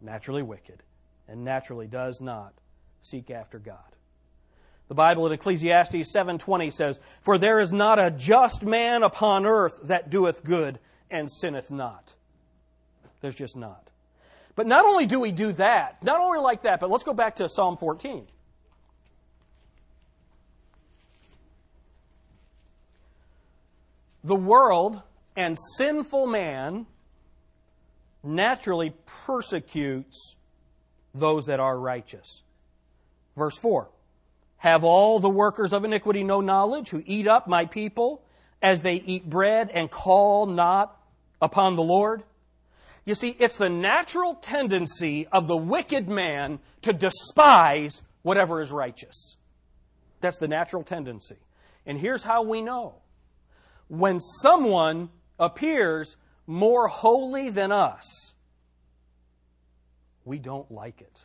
[0.00, 0.82] naturally wicked,
[1.28, 2.54] and naturally does not
[3.00, 3.94] seek after God.
[4.88, 9.78] The Bible in Ecclesiastes 7:20 says, "For there is not a just man upon earth
[9.84, 10.78] that doeth good
[11.10, 12.14] and sinneth not."
[13.20, 13.90] There's just not.
[14.54, 17.36] But not only do we do that, not only like that, but let's go back
[17.36, 18.26] to Psalm 14.
[24.22, 25.02] The world
[25.36, 26.86] and sinful man
[28.22, 28.94] naturally
[29.26, 30.36] persecutes
[31.14, 32.42] those that are righteous.
[33.36, 33.88] Verse 4
[34.64, 38.24] have all the workers of iniquity no knowledge, who eat up my people
[38.62, 40.98] as they eat bread and call not
[41.42, 42.22] upon the Lord?
[43.04, 49.36] You see, it's the natural tendency of the wicked man to despise whatever is righteous.
[50.22, 51.36] That's the natural tendency.
[51.84, 52.94] And here's how we know
[53.88, 58.32] when someone appears more holy than us,
[60.24, 61.24] we don't like it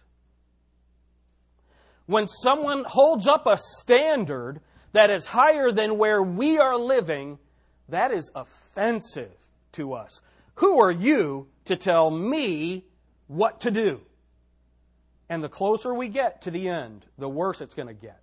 [2.10, 4.62] when someone holds up a standard
[4.94, 7.38] that is higher than where we are living,
[7.88, 9.36] that is offensive
[9.74, 10.20] to us.
[10.56, 12.84] Who are you to tell me
[13.28, 14.02] what to do?
[15.30, 18.20] And the closer we get to the end, the worse it's going to get.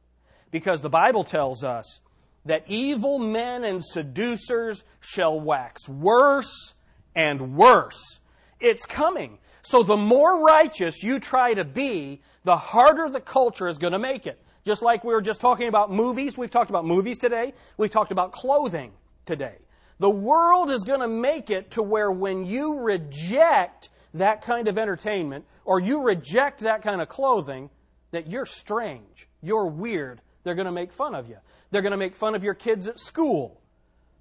[0.51, 2.01] Because the Bible tells us
[2.45, 6.75] that evil men and seducers shall wax worse
[7.15, 8.19] and worse.
[8.59, 9.39] It's coming.
[9.67, 13.99] So the more righteous you try to be, the harder the culture is going to
[13.99, 14.41] make it.
[14.65, 18.13] Just like we were just talking about movies, we've talked about movies today, we've talked
[18.13, 18.93] about clothing
[19.25, 19.57] today.
[19.99, 24.79] The world is going to make it to where when you reject that kind of
[24.79, 27.69] entertainment or you reject that kind of clothing,
[28.13, 30.21] that you're strange, you're weird.
[30.45, 31.39] They're going to make fun of you.
[31.73, 33.61] They're going to make fun of your kids at school.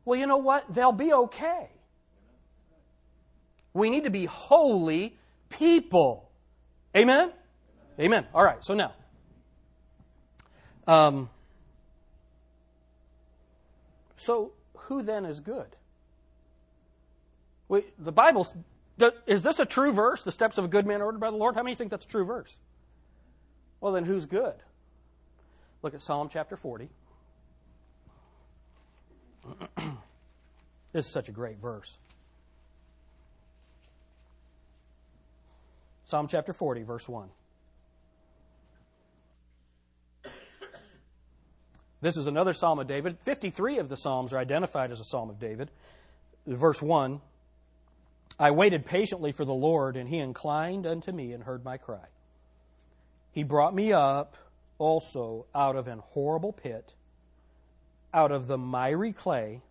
[0.05, 0.73] Well, you know what?
[0.73, 1.69] They'll be okay.
[3.73, 5.19] We need to be holy
[5.57, 6.29] people.
[6.95, 7.31] Amen?
[7.99, 8.25] Amen.
[8.33, 8.93] All right, so now.
[10.87, 11.29] Um,
[14.15, 15.67] so, who then is good?
[17.67, 18.47] We, the Bible,
[19.25, 20.23] is this a true verse?
[20.23, 21.55] The steps of a good man ordered by the Lord?
[21.55, 22.55] How many think that's a true verse?
[23.81, 24.55] Well, then who's good?
[25.81, 26.89] Look at Psalm chapter 40.
[30.93, 31.97] this is such a great verse.
[36.05, 37.29] Psalm chapter 40, verse 1.
[42.01, 43.17] This is another Psalm of David.
[43.21, 45.71] 53 of the Psalms are identified as a Psalm of David.
[46.45, 47.19] Verse 1
[48.39, 52.05] I waited patiently for the Lord, and he inclined unto me and heard my cry.
[53.31, 54.35] He brought me up
[54.77, 56.93] also out of an horrible pit,
[58.13, 59.61] out of the miry clay,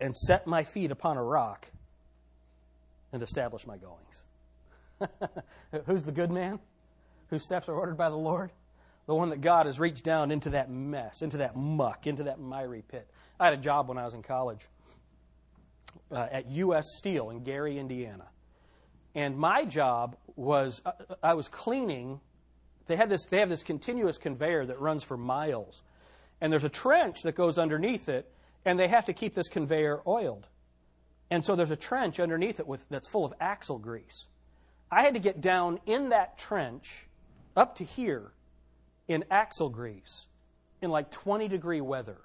[0.00, 1.68] and set my feet upon a rock
[3.12, 4.26] and established my goings.
[5.86, 6.58] Who's the good man?
[7.28, 8.50] Whose steps are ordered by the Lord?
[9.06, 12.38] The one that God has reached down into that mess, into that muck, into that
[12.38, 13.08] miry pit.
[13.40, 14.68] I had a job when I was in college
[16.10, 16.84] uh, at U.S.
[16.96, 18.26] Steel in Gary, Indiana.
[19.14, 22.20] And my job was, uh, I was cleaning.
[22.86, 25.82] They, had this, they have this continuous conveyor that runs for miles.
[26.40, 28.30] And there's a trench that goes underneath it,
[28.64, 30.46] and they have to keep this conveyor oiled.
[31.30, 34.26] And so there's a trench underneath it with, that's full of axle grease.
[34.92, 37.06] I had to get down in that trench
[37.56, 38.30] up to here
[39.08, 40.26] in axle grease
[40.82, 42.18] in like 20 degree weather.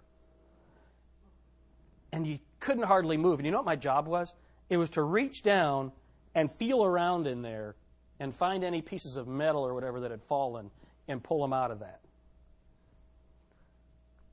[2.11, 3.39] And you couldn't hardly move.
[3.39, 4.33] And you know what my job was?
[4.69, 5.93] It was to reach down
[6.35, 7.75] and feel around in there
[8.19, 10.69] and find any pieces of metal or whatever that had fallen
[11.07, 12.01] and pull them out of that.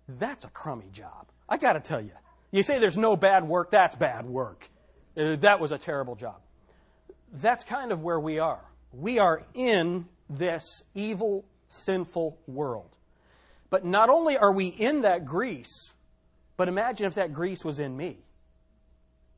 [0.09, 1.29] That's a crummy job.
[1.49, 2.11] I got to tell you.
[2.51, 4.69] You say there's no bad work, that's bad work.
[5.17, 6.41] Uh, that was a terrible job
[7.35, 8.65] that's kind of where we are.
[8.93, 12.97] We are in this evil, sinful world.
[13.71, 15.93] But not only are we in that grease,
[16.57, 18.19] but imagine if that grease was in me.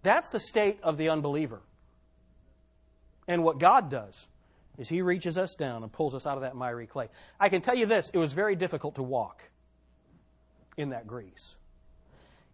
[0.02, 1.62] That's the state of the unbeliever.
[3.26, 4.28] And what God does
[4.78, 7.08] is He reaches us down and pulls us out of that miry clay.
[7.40, 9.42] I can tell you this it was very difficult to walk
[10.76, 11.56] in that grease.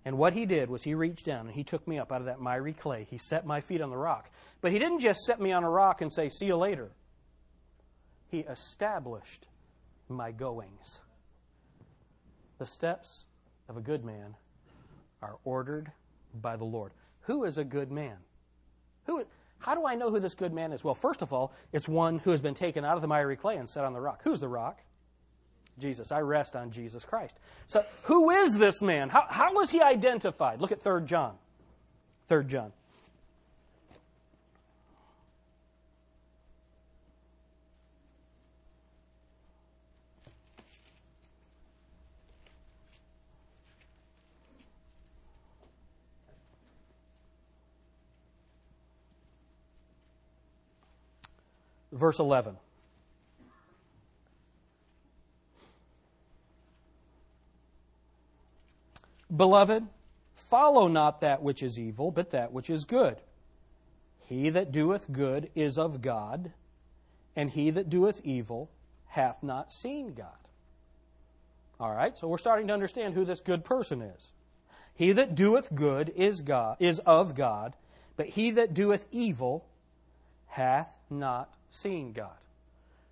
[0.05, 2.27] And what He did was He reached down and He took me up out of
[2.27, 3.07] that miry clay.
[3.09, 4.31] He set my feet on the rock.
[4.61, 6.93] But he didn't just set me on a rock and say, See you later.
[8.29, 9.47] He established
[10.09, 11.01] my goings.
[12.59, 13.25] The steps
[13.69, 14.37] of a good man
[15.21, 15.93] are ordered
[16.35, 16.93] by the Lord.
[17.23, 18.17] Who is a good man?
[19.07, 19.25] Who,
[19.59, 20.83] how do I know who this good man is?
[20.83, 23.57] Well, first of all, it's one who has been taken out of the miry clay
[23.57, 24.23] and set on the rock.
[24.25, 24.81] Who's the rock?
[25.79, 26.13] Jesus.
[26.13, 27.37] I rest on Jesus Christ.
[27.67, 29.09] So, who is this man?
[29.09, 30.61] How, was he identified?
[30.61, 31.35] Look at 3 John.
[32.29, 32.73] 3 John.
[51.93, 52.57] verse 11.
[59.35, 59.87] Beloved,
[60.35, 63.17] follow not that which is evil, but that which is good.
[64.21, 66.53] He that doeth good is of God,
[67.35, 68.71] and he that doeth evil
[69.09, 70.29] hath not seen God.
[71.81, 74.31] All right, so we're starting to understand who this good person is.
[74.95, 77.75] He that doeth good is God is of God,
[78.17, 79.67] but he that doeth evil
[80.47, 82.31] hath not seen God.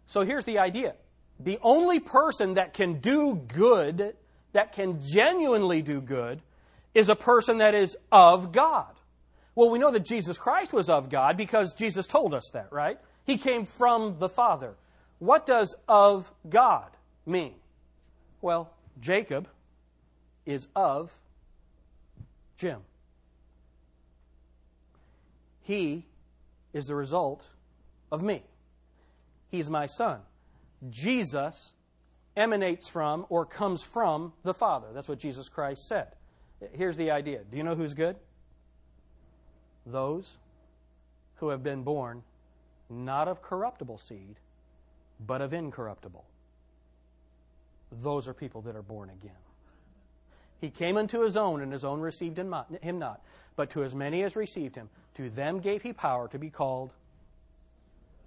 [0.07, 0.95] So here's the idea
[1.39, 4.15] the only person that can do good,
[4.53, 6.43] that can genuinely do good,
[6.95, 8.93] is a person that is of God.
[9.55, 12.99] Well, we know that Jesus Christ was of God because Jesus told us that, right?
[13.25, 14.75] He came from the Father.
[15.19, 16.91] What does of God
[17.27, 17.55] mean?
[18.41, 19.49] Well, Jacob
[20.47, 21.15] is of
[22.57, 22.81] Jim.
[25.63, 26.07] He
[26.73, 27.47] is the result
[28.11, 28.43] of me.
[29.51, 30.21] He's my son.
[30.89, 31.73] Jesus
[32.41, 34.89] emanates from or comes from the Father.
[34.93, 36.09] That's what Jesus Christ said.
[36.73, 38.17] Here's the idea Do you know who's good?
[39.87, 40.37] Those
[41.37, 42.23] who have been born
[42.89, 44.37] not of corruptible seed,
[45.25, 46.25] but of incorruptible.
[47.93, 49.33] Those are people that are born again.
[50.61, 53.21] He came unto his own, and his own received him not.
[53.57, 56.91] But to as many as received him, to them gave he power to be called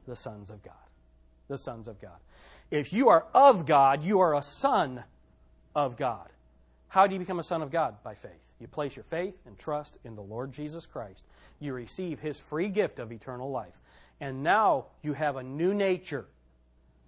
[0.08, 0.74] the sons of God
[1.48, 2.18] the sons of God.
[2.74, 5.04] If you are of God, you are a son
[5.76, 6.28] of God.
[6.88, 7.98] How do you become a son of God?
[8.02, 8.50] By faith.
[8.60, 11.24] You place your faith and trust in the Lord Jesus Christ.
[11.60, 13.80] You receive his free gift of eternal life.
[14.20, 16.26] And now you have a new nature.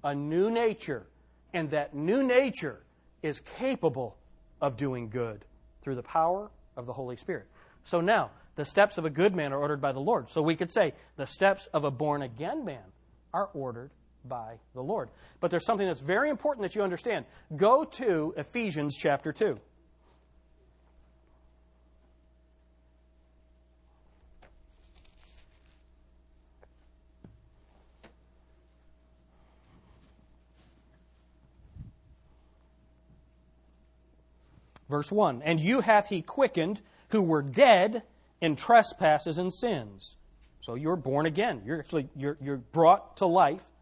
[0.03, 1.07] A new nature.
[1.51, 2.83] And that new nature
[3.23, 4.17] is capable
[4.61, 5.45] of doing good
[5.81, 7.47] through the power of the Holy Spirit.
[7.85, 10.29] So now, the steps of a good man are ordered by the Lord.
[10.29, 12.83] So we could say the steps of a born again man
[13.33, 13.89] are ordered
[14.27, 15.09] by the Lord.
[15.39, 17.25] But there's something that's very important that you understand.
[17.55, 19.59] Go to Ephesians chapter 2.
[34.89, 38.03] Verse 1 And you hath he quickened who were dead
[38.41, 40.15] in trespasses and sins.
[40.61, 41.61] So you're born again.
[41.65, 43.63] You're actually you're, you're brought to life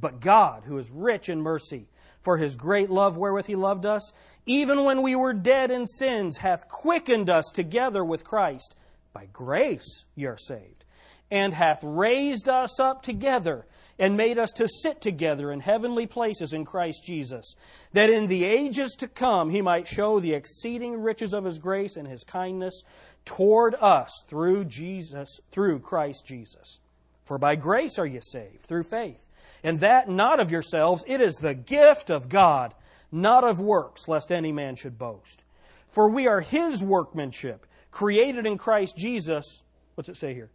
[0.00, 1.88] But God, who is rich in mercy,
[2.20, 4.12] for his great love wherewith he loved us,
[4.46, 8.76] even when we were dead in sins, hath quickened us together with Christ.
[9.12, 10.84] By grace ye are saved,
[11.30, 13.66] and hath raised us up together
[13.98, 17.54] and made us to sit together in heavenly places in Christ Jesus,
[17.92, 21.96] that in the ages to come he might show the exceeding riches of his grace
[21.96, 22.82] and his kindness
[23.26, 26.80] toward us through Jesus, through Christ Jesus.
[27.26, 29.26] For by grace are ye saved, through faith.
[29.62, 32.74] And that not of yourselves, it is the gift of God,
[33.12, 35.44] not of works, lest any man should boast.
[35.88, 39.62] For we are his workmanship, created in Christ Jesus.
[39.94, 40.50] What's it say here?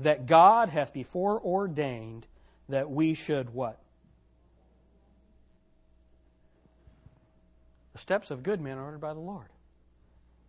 [0.00, 2.26] that God hath before ordained
[2.68, 3.78] that we should what?
[7.92, 9.48] The steps of good men are ordered by the Lord.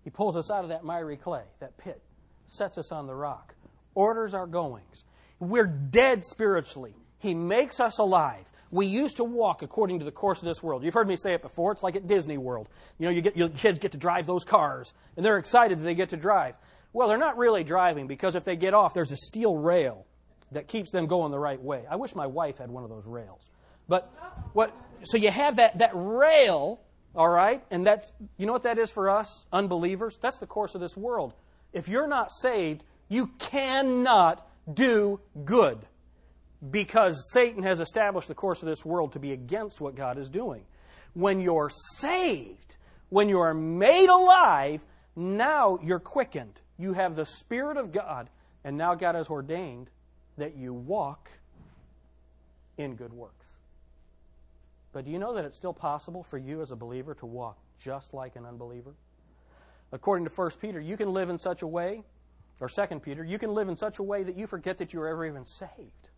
[0.03, 2.01] He pulls us out of that miry clay, that pit,
[2.47, 3.53] sets us on the rock,
[3.93, 5.03] orders our goings.
[5.41, 6.93] We're dead spiritually.
[7.17, 8.51] He makes us alive.
[8.69, 10.83] We used to walk according to the course of this world.
[10.83, 11.71] You've heard me say it before.
[11.71, 12.69] It's like at Disney World.
[12.99, 15.83] You know, you get, your kids get to drive those cars, and they're excited that
[15.83, 16.55] they get to drive.
[16.93, 20.05] Well, they're not really driving because if they get off, there's a steel rail
[20.51, 21.85] that keeps them going the right way.
[21.89, 23.49] I wish my wife had one of those rails.
[23.87, 24.13] But
[24.53, 26.81] what so you have that that rail,
[27.15, 27.63] all right?
[27.71, 30.19] And that's you know what that is for us unbelievers?
[30.21, 31.33] That's the course of this world.
[31.73, 35.79] If you're not saved, you cannot do good
[36.69, 40.29] because Satan has established the course of this world to be against what God is
[40.29, 40.63] doing.
[41.13, 42.75] When you're saved,
[43.09, 48.29] when you are made alive, now you're quickened you have the Spirit of God,
[48.63, 49.89] and now God has ordained
[50.37, 51.29] that you walk
[52.77, 53.55] in good works.
[54.91, 57.57] But do you know that it's still possible for you as a believer to walk
[57.79, 58.95] just like an unbeliever?
[59.91, 62.03] According to 1 Peter, you can live in such a way,
[62.61, 64.99] or 2 Peter, you can live in such a way that you forget that you
[64.99, 66.09] were ever even saved.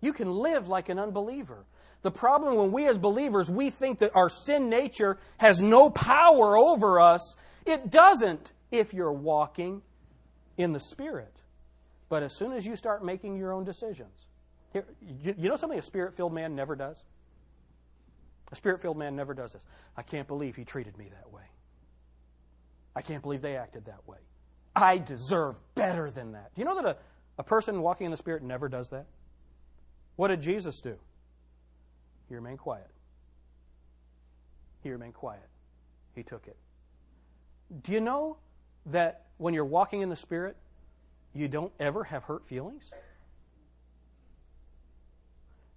[0.00, 1.64] You can live like an unbeliever.
[2.02, 6.56] The problem when we as believers, we think that our sin nature has no power
[6.56, 9.82] over us, it doesn't if you're walking
[10.58, 11.34] in the Spirit.
[12.08, 14.26] But as soon as you start making your own decisions,
[14.72, 17.02] here, you, you know something a spirit filled man never does?
[18.52, 19.64] A spirit filled man never does this.
[19.96, 21.42] I can't believe he treated me that way.
[22.94, 24.18] I can't believe they acted that way.
[24.76, 26.54] I deserve better than that.
[26.54, 26.96] Do you know that a,
[27.38, 29.06] a person walking in the Spirit never does that?
[30.16, 30.96] What did Jesus do?
[32.28, 32.90] He remained quiet.
[34.82, 35.48] He remained quiet.
[36.14, 36.56] He took it.
[37.82, 38.36] Do you know
[38.86, 40.56] that when you're walking in the Spirit,
[41.34, 42.90] you don't ever have hurt feelings?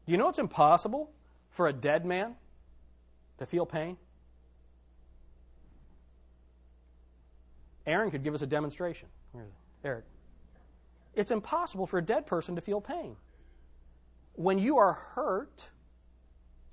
[0.06, 1.10] Do you know it's impossible
[1.52, 2.36] for a dead man
[3.38, 3.98] to feel pain?
[7.90, 9.10] Aaron could give us a demonstration.
[9.84, 10.06] Eric.
[11.16, 13.16] It's impossible for a dead person to feel pain.
[14.34, 15.70] When you are hurt,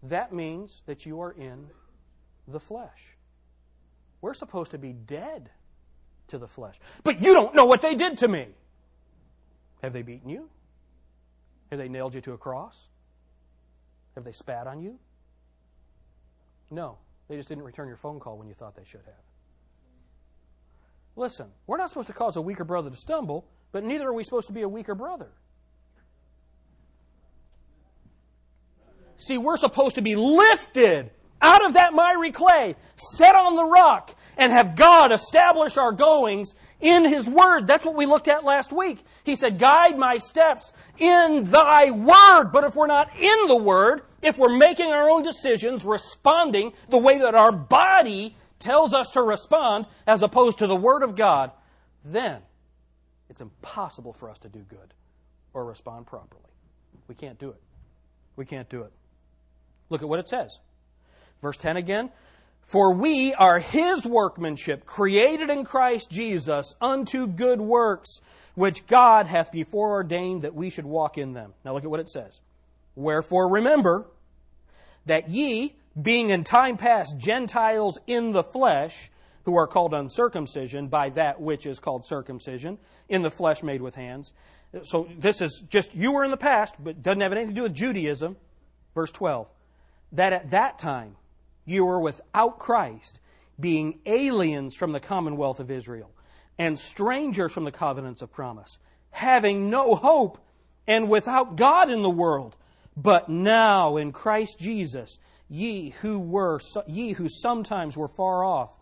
[0.03, 1.69] that means that you are in
[2.47, 3.17] the flesh.
[4.21, 5.51] We're supposed to be dead
[6.29, 6.79] to the flesh.
[7.03, 8.49] But you don't know what they did to me.
[9.83, 10.49] Have they beaten you?
[11.71, 12.89] Have they nailed you to a cross?
[14.14, 14.99] Have they spat on you?
[16.71, 16.99] No.
[17.29, 19.26] They just didn't return your phone call when you thought they should have.
[21.17, 24.23] Listen, we're not supposed to cause a weaker brother to stumble, but neither are we
[24.23, 25.31] supposed to be a weaker brother.
[29.17, 31.11] See, we're supposed to be lifted
[31.41, 36.53] out of that miry clay, set on the rock, and have God establish our goings
[36.81, 37.67] in His Word.
[37.67, 39.03] That's what we looked at last week.
[39.25, 42.51] He said, Guide my steps in Thy Word.
[42.53, 46.99] But if we're not in the Word, if we're making our own decisions, responding the
[46.99, 51.51] way that our body tells us to respond, as opposed to the Word of God,
[52.05, 52.41] then
[53.29, 54.95] it's impossible for us to do good
[55.53, 56.43] or respond properly.
[57.09, 57.61] We can't do it.
[58.37, 58.93] We can't do it.
[59.89, 60.59] Look at what it says.
[61.43, 62.11] Verse 10 again.
[62.63, 68.21] For we are his workmanship, created in Christ Jesus unto good works,
[68.55, 71.55] which God hath before ordained that we should walk in them.
[71.65, 72.41] Now look at what it says.
[72.97, 74.07] Wherefore remember
[75.07, 79.11] that ye, being in time past Gentiles in the flesh,
[79.45, 82.79] who are called uncircumcision by that which is called circumcision,
[83.09, 84.33] in the flesh made with hands.
[84.83, 87.63] So this is just, you were in the past, but doesn't have anything to do
[87.63, 88.37] with Judaism.
[88.95, 89.49] Verse 12.
[90.13, 91.17] That at that time,
[91.65, 93.21] you were without Christ,
[93.59, 96.11] being aliens from the commonwealth of Israel,
[96.59, 98.79] and strangers from the covenants of promise,
[99.11, 100.39] having no hope,
[100.87, 102.57] and without God in the world.
[102.97, 105.19] But now in Christ Jesus,
[105.49, 108.77] ye who were ye who sometimes were far off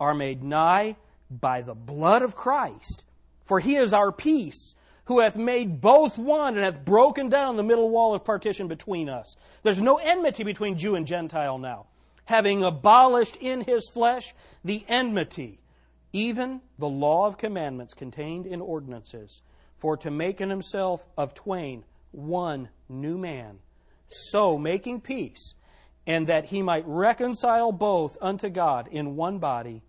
[0.00, 0.96] are made nigh
[1.30, 3.04] by the blood of Christ.
[3.44, 4.74] For he is our peace,
[5.06, 9.08] who hath made both one and hath broken down the middle wall of partition between
[9.08, 9.36] us.
[9.62, 11.86] There's no enmity between Jew and Gentile now
[12.28, 15.58] having abolished in his flesh the enmity,
[16.12, 19.40] even the law of commandments contained in ordinances,
[19.78, 23.58] for to make in himself of twain one new man,
[24.08, 25.54] so making peace,
[26.08, 29.82] and that he might reconcile both unto God in one body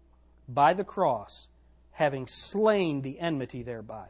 [0.49, 1.47] by the cross,
[1.91, 4.09] having slain the enmity thereby,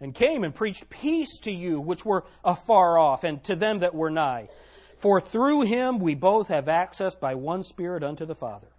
[0.00, 3.94] and came and preached peace to you which were afar off, and to them that
[3.94, 4.48] were nigh.
[4.96, 8.72] For through him we both have access by one Spirit unto the Father.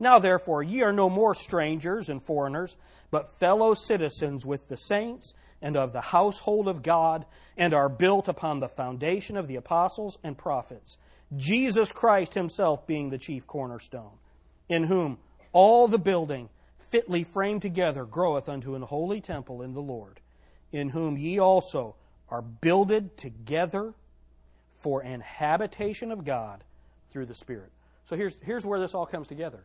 [0.00, 2.76] Now therefore ye are no more strangers and foreigners,
[3.12, 7.24] but fellow citizens with the saints and of the household of God,
[7.56, 10.98] and are built upon the foundation of the apostles and prophets,
[11.34, 14.18] Jesus Christ himself being the chief cornerstone,
[14.68, 15.18] in whom
[15.52, 16.48] all the building
[16.78, 20.20] fitly framed together groweth unto an holy temple in the Lord,
[20.72, 21.96] in whom ye also
[22.28, 23.94] are builded together
[24.80, 26.62] for an habitation of God
[27.08, 27.70] through the Spirit.
[28.04, 29.64] So here's, here's where this all comes together.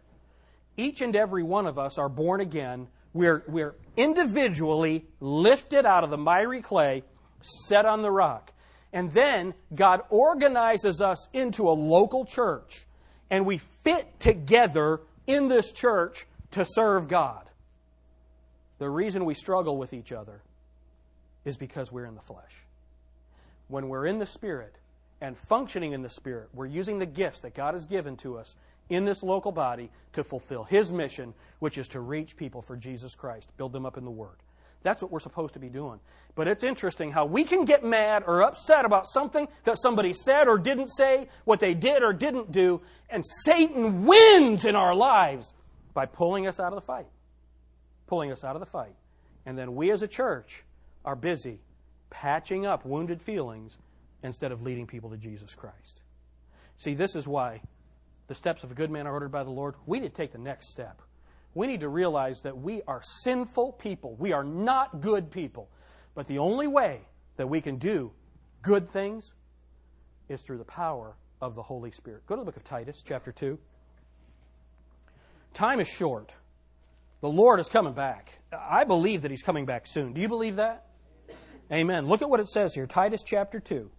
[0.77, 2.87] Each and every one of us are born again.
[3.13, 7.03] We're, we're individually lifted out of the miry clay,
[7.41, 8.53] set on the rock.
[8.93, 12.85] And then God organizes us into a local church,
[13.29, 17.49] and we fit together in this church to serve God.
[18.79, 20.41] The reason we struggle with each other
[21.45, 22.65] is because we're in the flesh.
[23.67, 24.75] When we're in the Spirit,
[25.21, 26.49] and functioning in the Spirit.
[26.53, 28.55] We're using the gifts that God has given to us
[28.89, 33.15] in this local body to fulfill His mission, which is to reach people for Jesus
[33.15, 34.37] Christ, build them up in the Word.
[34.83, 35.99] That's what we're supposed to be doing.
[36.33, 40.47] But it's interesting how we can get mad or upset about something that somebody said
[40.47, 45.53] or didn't say, what they did or didn't do, and Satan wins in our lives
[45.93, 47.07] by pulling us out of the fight.
[48.07, 48.95] Pulling us out of the fight.
[49.45, 50.63] And then we as a church
[51.05, 51.59] are busy
[52.09, 53.77] patching up wounded feelings
[54.23, 56.01] instead of leading people to Jesus Christ.
[56.77, 57.61] See, this is why
[58.27, 59.75] the steps of a good man are ordered by the Lord.
[59.85, 61.01] We need to take the next step.
[61.53, 64.15] We need to realize that we are sinful people.
[64.17, 65.69] We are not good people.
[66.15, 67.01] But the only way
[67.37, 68.11] that we can do
[68.61, 69.33] good things
[70.29, 72.25] is through the power of the Holy Spirit.
[72.25, 73.57] Go to the book of Titus, chapter 2.
[75.53, 76.31] Time is short.
[77.21, 78.39] The Lord is coming back.
[78.51, 80.13] I believe that He's coming back soon.
[80.13, 80.87] Do you believe that?
[81.71, 82.07] Amen.
[82.07, 83.89] Look at what it says here Titus chapter 2.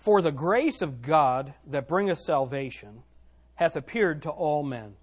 [0.00, 3.02] For the grace of God that bringeth salvation
[3.54, 4.94] hath appeared to all men.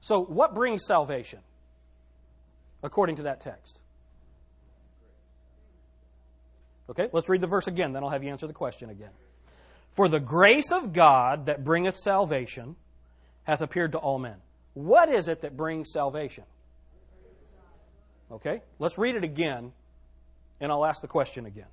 [0.00, 1.40] So, what brings salvation?
[2.84, 3.80] According to that text.
[6.88, 9.10] Okay, let's read the verse again, then I'll have you answer the question again.
[9.92, 12.76] For the grace of God that bringeth salvation
[13.42, 14.36] hath appeared to all men.
[14.74, 16.44] What is it that brings salvation?
[18.30, 19.72] Okay, let's read it again,
[20.60, 21.66] and I'll ask the question again.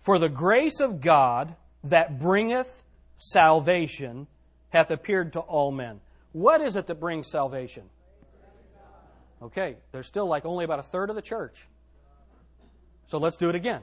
[0.00, 2.84] For the grace of God that bringeth
[3.16, 4.26] salvation
[4.70, 6.00] hath appeared to all men.
[6.32, 7.84] What is it that brings salvation?
[9.42, 11.66] Okay, there's still like only about a third of the church.
[13.06, 13.82] So let's do it again.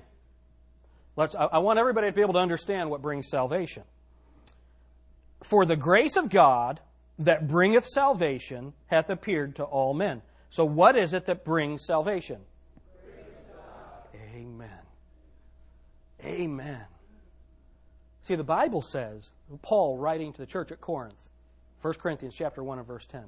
[1.15, 3.83] Let's, I, I want everybody to be able to understand what brings salvation.
[5.43, 6.79] For the grace of God
[7.19, 10.21] that bringeth salvation hath appeared to all men.
[10.49, 12.41] So, what is it that brings salvation?
[14.35, 14.69] Amen.
[16.33, 16.85] Amen.
[18.23, 19.31] See, the Bible says,
[19.61, 21.29] Paul writing to the church at Corinth,
[21.81, 23.23] 1 Corinthians chapter 1 and verse 10,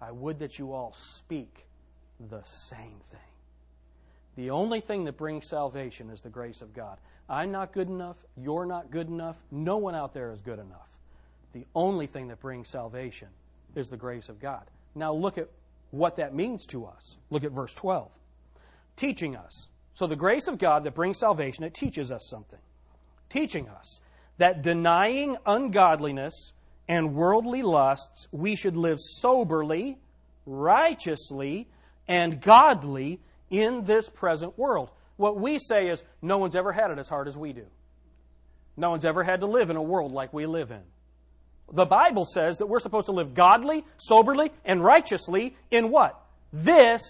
[0.00, 1.66] I would that you all speak
[2.18, 3.20] the same thing.
[4.36, 6.98] The only thing that brings salvation is the grace of God.
[7.28, 8.16] I'm not good enough.
[8.36, 9.36] You're not good enough.
[9.50, 10.88] No one out there is good enough.
[11.52, 13.28] The only thing that brings salvation
[13.74, 14.64] is the grace of God.
[14.94, 15.48] Now look at
[15.90, 17.16] what that means to us.
[17.30, 18.10] Look at verse 12.
[18.96, 19.68] Teaching us.
[19.98, 22.60] So the grace of God that brings salvation, it teaches us something.
[23.28, 23.98] Teaching us
[24.36, 26.52] that denying ungodliness
[26.86, 29.98] and worldly lusts, we should live soberly,
[30.46, 31.66] righteously,
[32.06, 33.18] and godly
[33.50, 34.92] in this present world.
[35.16, 37.66] What we say is, no one's ever had it as hard as we do.
[38.76, 40.82] No one's ever had to live in a world like we live in.
[41.72, 46.24] The Bible says that we're supposed to live godly, soberly, and righteously in what?
[46.52, 47.02] This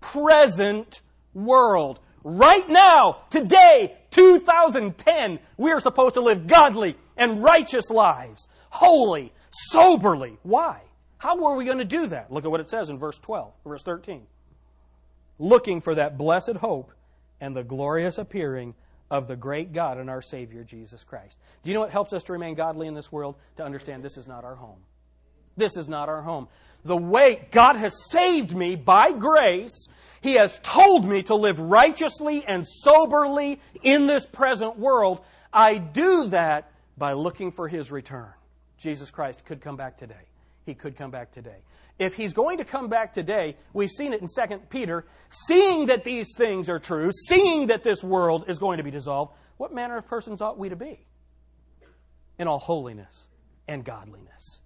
[0.00, 1.02] present
[1.34, 2.00] world.
[2.24, 10.38] Right now, today, 2010, we are supposed to live godly and righteous lives, holy, soberly.
[10.42, 10.82] Why?
[11.18, 12.32] How are we going to do that?
[12.32, 14.26] Look at what it says in verse 12, verse 13.
[15.38, 16.92] Looking for that blessed hope
[17.40, 18.74] and the glorious appearing
[19.10, 21.38] of the great God and our Savior, Jesus Christ.
[21.62, 23.36] Do you know what helps us to remain godly in this world?
[23.56, 24.78] To understand this is not our home.
[25.56, 26.48] This is not our home.
[26.84, 29.86] The way God has saved me by grace,
[30.22, 35.20] He has told me to live righteously and soberly in this present world.
[35.52, 38.30] I do that by looking for His return.
[38.78, 40.14] Jesus Christ could come back today.
[40.64, 41.58] He could come back today
[41.98, 46.04] if he's going to come back today, we've seen it in 2 Peter, seeing that
[46.04, 49.96] these things are true, seeing that this world is going to be dissolved, what manner
[49.96, 51.04] of persons ought we to be?
[52.38, 53.28] In all holiness
[53.68, 54.60] and godliness.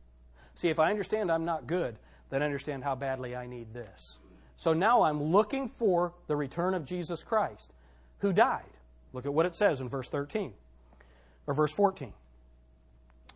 [0.54, 1.96] See, if I understand I'm not good,
[2.30, 4.18] then I understand how badly I need this.
[4.57, 7.72] So now I'm looking for the return of Jesus Christ,
[8.18, 8.64] who died.
[9.12, 10.52] Look at what it says in verse 13
[11.46, 12.12] or verse 14.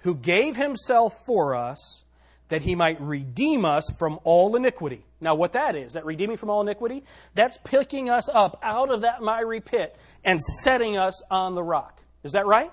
[0.01, 2.03] Who gave himself for us
[2.51, 5.05] that he might redeem us from all iniquity.
[5.21, 7.05] Now, what that is, that redeeming from all iniquity,
[7.35, 12.03] that's picking us up out of that miry pit and setting us on the rock.
[12.25, 12.73] Is that right?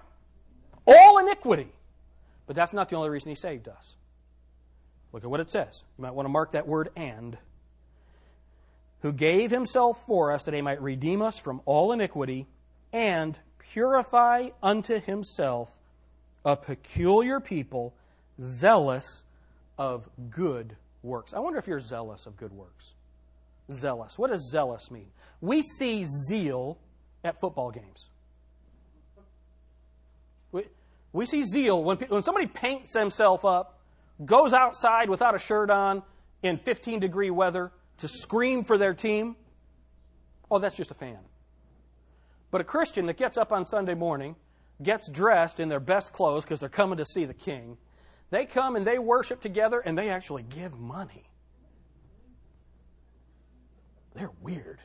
[0.86, 1.72] All iniquity.
[2.48, 3.96] But that's not the only reason he saved us.
[5.14, 5.84] Look at what it says.
[5.98, 7.38] You might want to mark that word and.
[9.02, 12.48] Who gave himself for us that he might redeem us from all iniquity
[12.92, 15.78] and purify unto himself
[16.44, 17.94] a peculiar people,
[18.42, 19.24] zealous
[19.78, 21.34] of good works.
[21.34, 22.94] I wonder if you're zealous of good works.
[23.72, 24.18] Zealous.
[24.18, 25.08] What does zealous mean?
[25.42, 26.78] We see zeal
[27.24, 28.10] at football games.
[30.52, 30.64] We,
[31.12, 33.80] we see zeal when, when somebody paints himself up,
[34.26, 36.02] goes outside without a shirt on
[36.42, 39.36] in 15 degree weather to scream for their team.
[40.50, 41.20] Oh, that's just a fan.
[42.52, 44.36] But a Christian that gets up on Sunday morning,
[44.82, 47.78] gets dressed in their best clothes because they're coming to see the king,
[48.30, 51.24] they come and they worship together and they actually give money.
[54.14, 54.80] They're weird.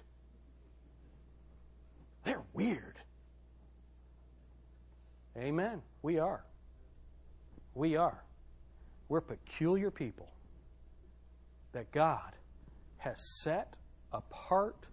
[2.24, 2.98] They're weird.
[5.36, 5.82] Amen.
[6.02, 6.44] We are.
[7.74, 8.22] We are.
[9.08, 10.28] We're peculiar people
[11.72, 12.32] that God
[13.02, 13.74] has set
[14.12, 14.86] apart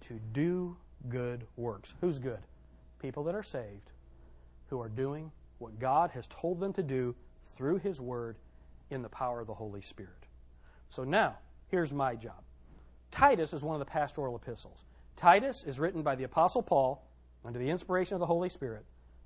[0.00, 0.76] to do
[1.08, 1.94] good works.
[2.02, 2.40] Who's good?
[2.98, 3.90] People that are saved,
[4.68, 7.14] who are doing what God has told them to do
[7.56, 8.36] through His Word
[8.90, 10.26] in the power of the Holy Spirit.
[10.90, 11.38] So now,
[11.68, 12.42] here's my job.
[13.10, 14.84] Titus is one of the pastoral epistles.
[15.16, 17.06] Titus is written by the Apostle Paul
[17.46, 18.84] under the inspiration of the Holy Spirit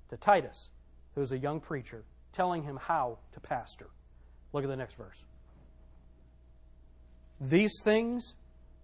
[0.09, 0.69] to Titus,
[1.13, 3.89] who is a young preacher, telling him how to pastor.
[4.53, 5.23] Look at the next verse.
[7.41, 8.35] These things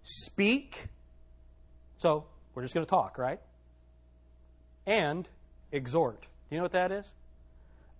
[0.02, 0.86] speak.
[1.98, 3.40] So, we're just going to talk, right?
[4.86, 5.28] And
[5.72, 6.22] exhort.
[6.22, 7.12] Do you know what that is?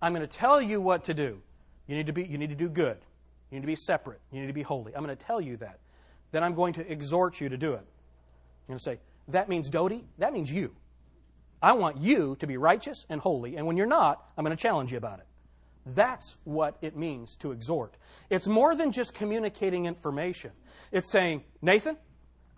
[0.00, 1.40] I'm going to tell you what to do.
[1.86, 2.98] You need to be you need to do good.
[3.50, 4.20] You need to be separate.
[4.32, 4.94] You need to be holy.
[4.94, 5.78] I'm going to tell you that.
[6.32, 7.80] Then I'm going to exhort you to do it.
[7.80, 8.98] I'm going to say,
[9.28, 10.74] that means Dodie, that means you.
[11.62, 14.60] I want you to be righteous and holy, and when you're not, I'm going to
[14.60, 15.25] challenge you about it.
[15.86, 17.96] That's what it means to exhort.
[18.28, 20.50] It's more than just communicating information.
[20.90, 21.96] It's saying, Nathan,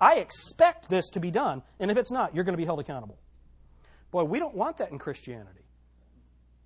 [0.00, 2.80] I expect this to be done, and if it's not, you're going to be held
[2.80, 3.18] accountable.
[4.10, 5.66] Boy, we don't want that in Christianity.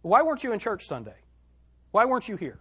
[0.02, 1.16] Why weren't you in church Sunday?
[1.90, 2.60] Why weren't you here?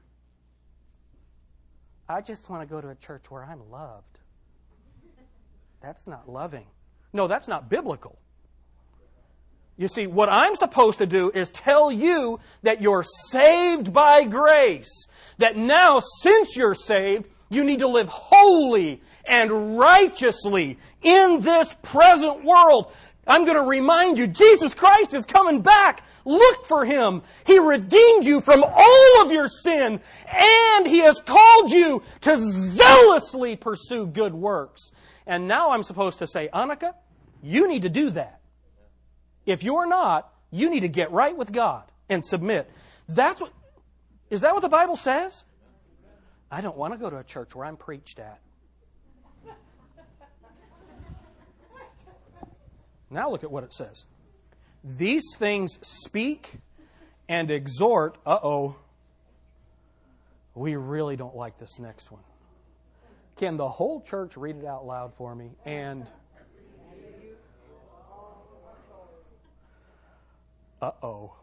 [2.09, 4.19] I just want to go to a church where I'm loved.
[5.81, 6.65] That's not loving.
[7.13, 8.19] No, that's not biblical.
[9.81, 15.07] You see, what I'm supposed to do is tell you that you're saved by grace.
[15.39, 22.45] That now, since you're saved, you need to live holy and righteously in this present
[22.45, 22.93] world
[23.27, 26.03] I'm going to remind you Jesus Christ is coming back.
[26.25, 27.21] Look for him.
[27.45, 33.55] He redeemed you from all of your sin and he has called you to zealously
[33.55, 34.91] pursue good works.
[35.25, 36.93] And now I'm supposed to say, Annika,
[37.41, 38.40] you need to do that.
[39.45, 42.69] If you're not, you need to get right with God and submit.
[43.07, 43.51] That's what,
[44.29, 45.43] is that what the Bible says?
[46.51, 48.39] I don't want to go to a church where I'm preached at.
[53.09, 54.05] Now look at what it says.
[54.83, 56.53] These things speak
[57.27, 58.17] and exhort.
[58.25, 58.75] Uh oh.
[60.55, 62.23] We really don't like this next one.
[63.35, 65.51] Can the whole church read it out loud for me?
[65.65, 66.09] And.
[70.81, 71.33] Uh oh.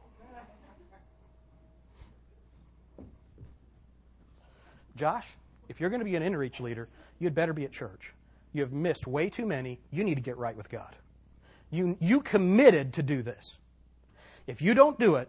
[4.96, 5.36] Josh,
[5.68, 6.88] if you're going to be an inreach leader,
[7.20, 8.12] you'd better be at church.
[8.52, 9.78] You have missed way too many.
[9.92, 10.96] You need to get right with God.
[11.70, 13.58] You, you committed to do this.
[14.46, 15.28] If you don't do it,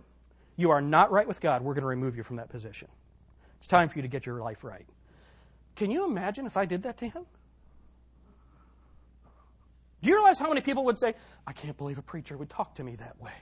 [0.56, 1.62] you are not right with God.
[1.62, 2.88] We're going to remove you from that position.
[3.60, 4.88] It's time for you to get your life right.
[5.76, 7.26] Can you imagine if I did that to him?
[10.02, 11.14] Do you realize how many people would say,
[11.46, 13.34] I can't believe a preacher would talk to me that way?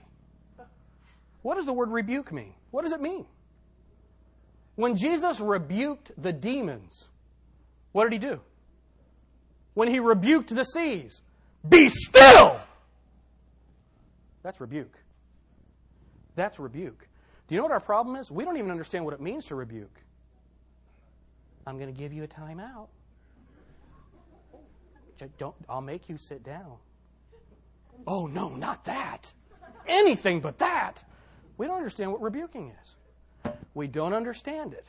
[1.42, 2.54] What does the word rebuke mean?
[2.70, 3.26] What does it mean?
[4.74, 7.08] When Jesus rebuked the demons,
[7.92, 8.40] what did he do?
[9.74, 11.20] When he rebuked the seas,
[11.68, 12.60] be still!
[14.42, 14.96] That's rebuke.
[16.36, 17.08] That's rebuke.
[17.48, 18.30] Do you know what our problem is?
[18.30, 20.00] We don't even understand what it means to rebuke.
[21.66, 22.88] I'm going to give you a timeout.
[25.38, 26.76] Don't, I'll make you sit down.
[28.06, 29.32] Oh, no, not that.
[29.86, 31.02] Anything but that.
[31.58, 33.52] We don't understand what rebuking is.
[33.74, 34.86] We don't understand it.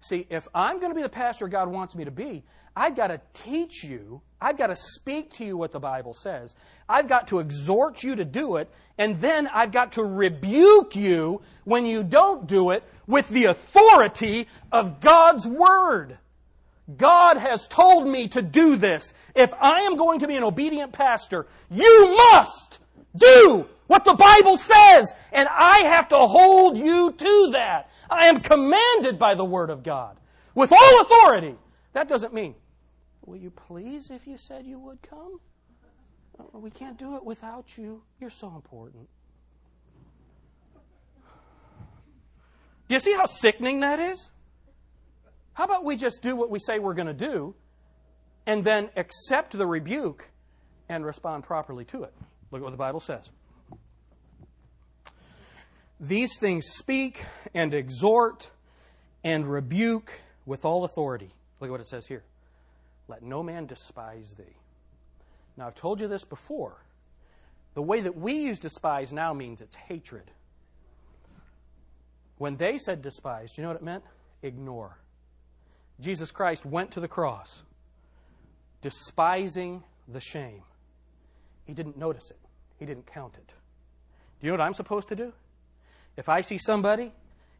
[0.00, 2.42] See, if I'm going to be the pastor God wants me to be,
[2.74, 6.54] I've got to teach you, I've got to speak to you what the Bible says,
[6.88, 11.42] I've got to exhort you to do it, and then I've got to rebuke you
[11.64, 16.18] when you don't do it with the authority of God's Word.
[16.96, 19.12] God has told me to do this.
[19.34, 22.78] If I am going to be an obedient pastor, you must
[23.14, 27.90] do what the Bible says, and I have to hold you to that.
[28.08, 30.16] I am commanded by the Word of God
[30.54, 31.56] with all authority.
[31.92, 32.54] That doesn't mean
[33.28, 35.38] Will you please, if you said you would come?
[36.40, 38.00] Uh, we can't do it without you.
[38.18, 39.06] You're so important.
[42.88, 44.30] Do you see how sickening that is?
[45.52, 47.54] How about we just do what we say we're going to do
[48.46, 50.30] and then accept the rebuke
[50.88, 52.14] and respond properly to it?
[52.50, 53.30] Look at what the Bible says.
[56.00, 57.24] These things speak
[57.54, 58.50] and exhort
[59.24, 61.30] and rebuke with all authority.
[61.60, 62.22] Look at what it says here.
[63.08, 64.56] Let no man despise thee.
[65.56, 66.84] Now, I've told you this before.
[67.74, 70.30] The way that we use despise now means it's hatred.
[72.36, 74.04] When they said despise, do you know what it meant?
[74.42, 74.98] Ignore.
[76.00, 77.62] Jesus Christ went to the cross,
[78.82, 80.62] despising the shame.
[81.64, 82.38] He didn't notice it,
[82.78, 83.48] he didn't count it.
[84.40, 85.32] Do you know what I'm supposed to do?
[86.18, 87.12] If I see somebody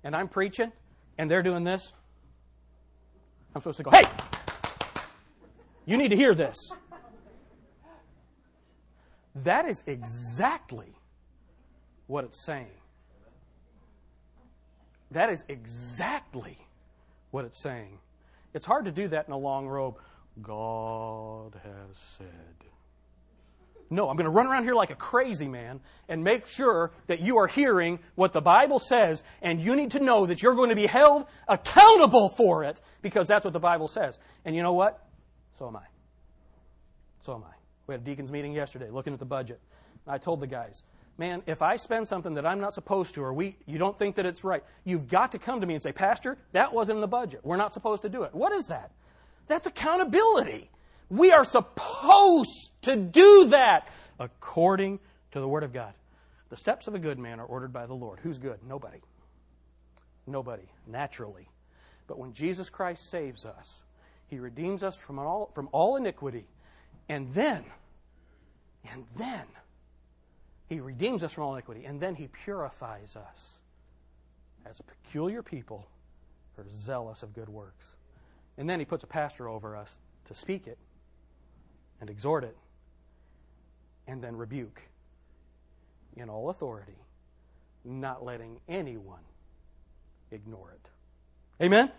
[0.02, 0.72] and I'm preaching
[1.16, 1.92] and they're doing this,
[3.54, 4.02] I'm supposed to go, hey,
[5.86, 6.56] you need to hear this.
[9.36, 10.92] That is exactly
[12.08, 12.66] what it's saying.
[15.12, 16.58] That is exactly
[17.30, 18.00] what it's saying.
[18.54, 19.98] It's hard to do that in a long robe.
[20.42, 22.26] God has said.
[23.90, 27.20] No, I'm going to run around here like a crazy man and make sure that
[27.20, 30.68] you are hearing what the Bible says, and you need to know that you're going
[30.68, 34.18] to be held accountable for it because that's what the Bible says.
[34.44, 35.06] And you know what?
[35.54, 35.86] So am I.
[37.20, 37.54] So am I.
[37.86, 39.60] We had a deacons meeting yesterday looking at the budget.
[40.06, 40.82] I told the guys,
[41.16, 44.16] man, if I spend something that I'm not supposed to, or we, you don't think
[44.16, 47.00] that it's right, you've got to come to me and say, Pastor, that wasn't in
[47.00, 47.40] the budget.
[47.42, 48.34] We're not supposed to do it.
[48.34, 48.92] What is that?
[49.46, 50.70] That's accountability.
[51.10, 53.88] We are supposed to do that
[54.18, 55.00] according
[55.32, 55.94] to the Word of God.
[56.50, 58.20] The steps of a good man are ordered by the Lord.
[58.22, 58.58] Who's good?
[58.66, 59.00] Nobody.
[60.26, 61.48] Nobody, naturally.
[62.06, 63.82] But when Jesus Christ saves us,
[64.28, 66.46] he redeems us from all, from all iniquity.
[67.08, 67.64] And then,
[68.92, 69.44] and then,
[70.66, 71.84] He redeems us from all iniquity.
[71.86, 73.58] And then He purifies us
[74.66, 75.88] as a peculiar people
[76.54, 77.92] who are zealous of good works.
[78.58, 79.96] And then He puts a pastor over us
[80.26, 80.78] to speak it
[82.00, 82.56] and exhort it
[84.06, 84.82] and then rebuke
[86.16, 86.98] in all authority,
[87.84, 89.22] not letting anyone
[90.30, 91.64] ignore it.
[91.64, 91.90] Amen?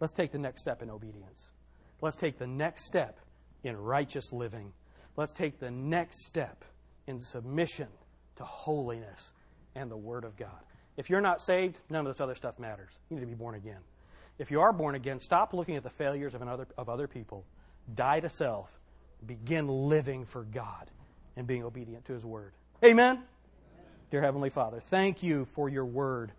[0.00, 1.50] Let's take the next step in obedience.
[2.00, 3.18] Let's take the next step
[3.62, 4.72] in righteous living.
[5.16, 6.64] let's take the next step
[7.06, 7.88] in submission
[8.36, 9.32] to holiness
[9.74, 10.50] and the Word of God.
[10.96, 12.98] If you're not saved, none of this other stuff matters.
[13.08, 13.80] You need to be born again.
[14.38, 17.46] If you are born again, stop looking at the failures of, another, of other people.
[17.94, 18.70] Die to self.
[19.26, 20.90] Begin living for God
[21.36, 22.52] and being obedient to His Word.
[22.84, 23.16] Amen?
[23.16, 23.24] Amen.
[24.10, 26.32] Dear Heavenly Father, thank you for your Word.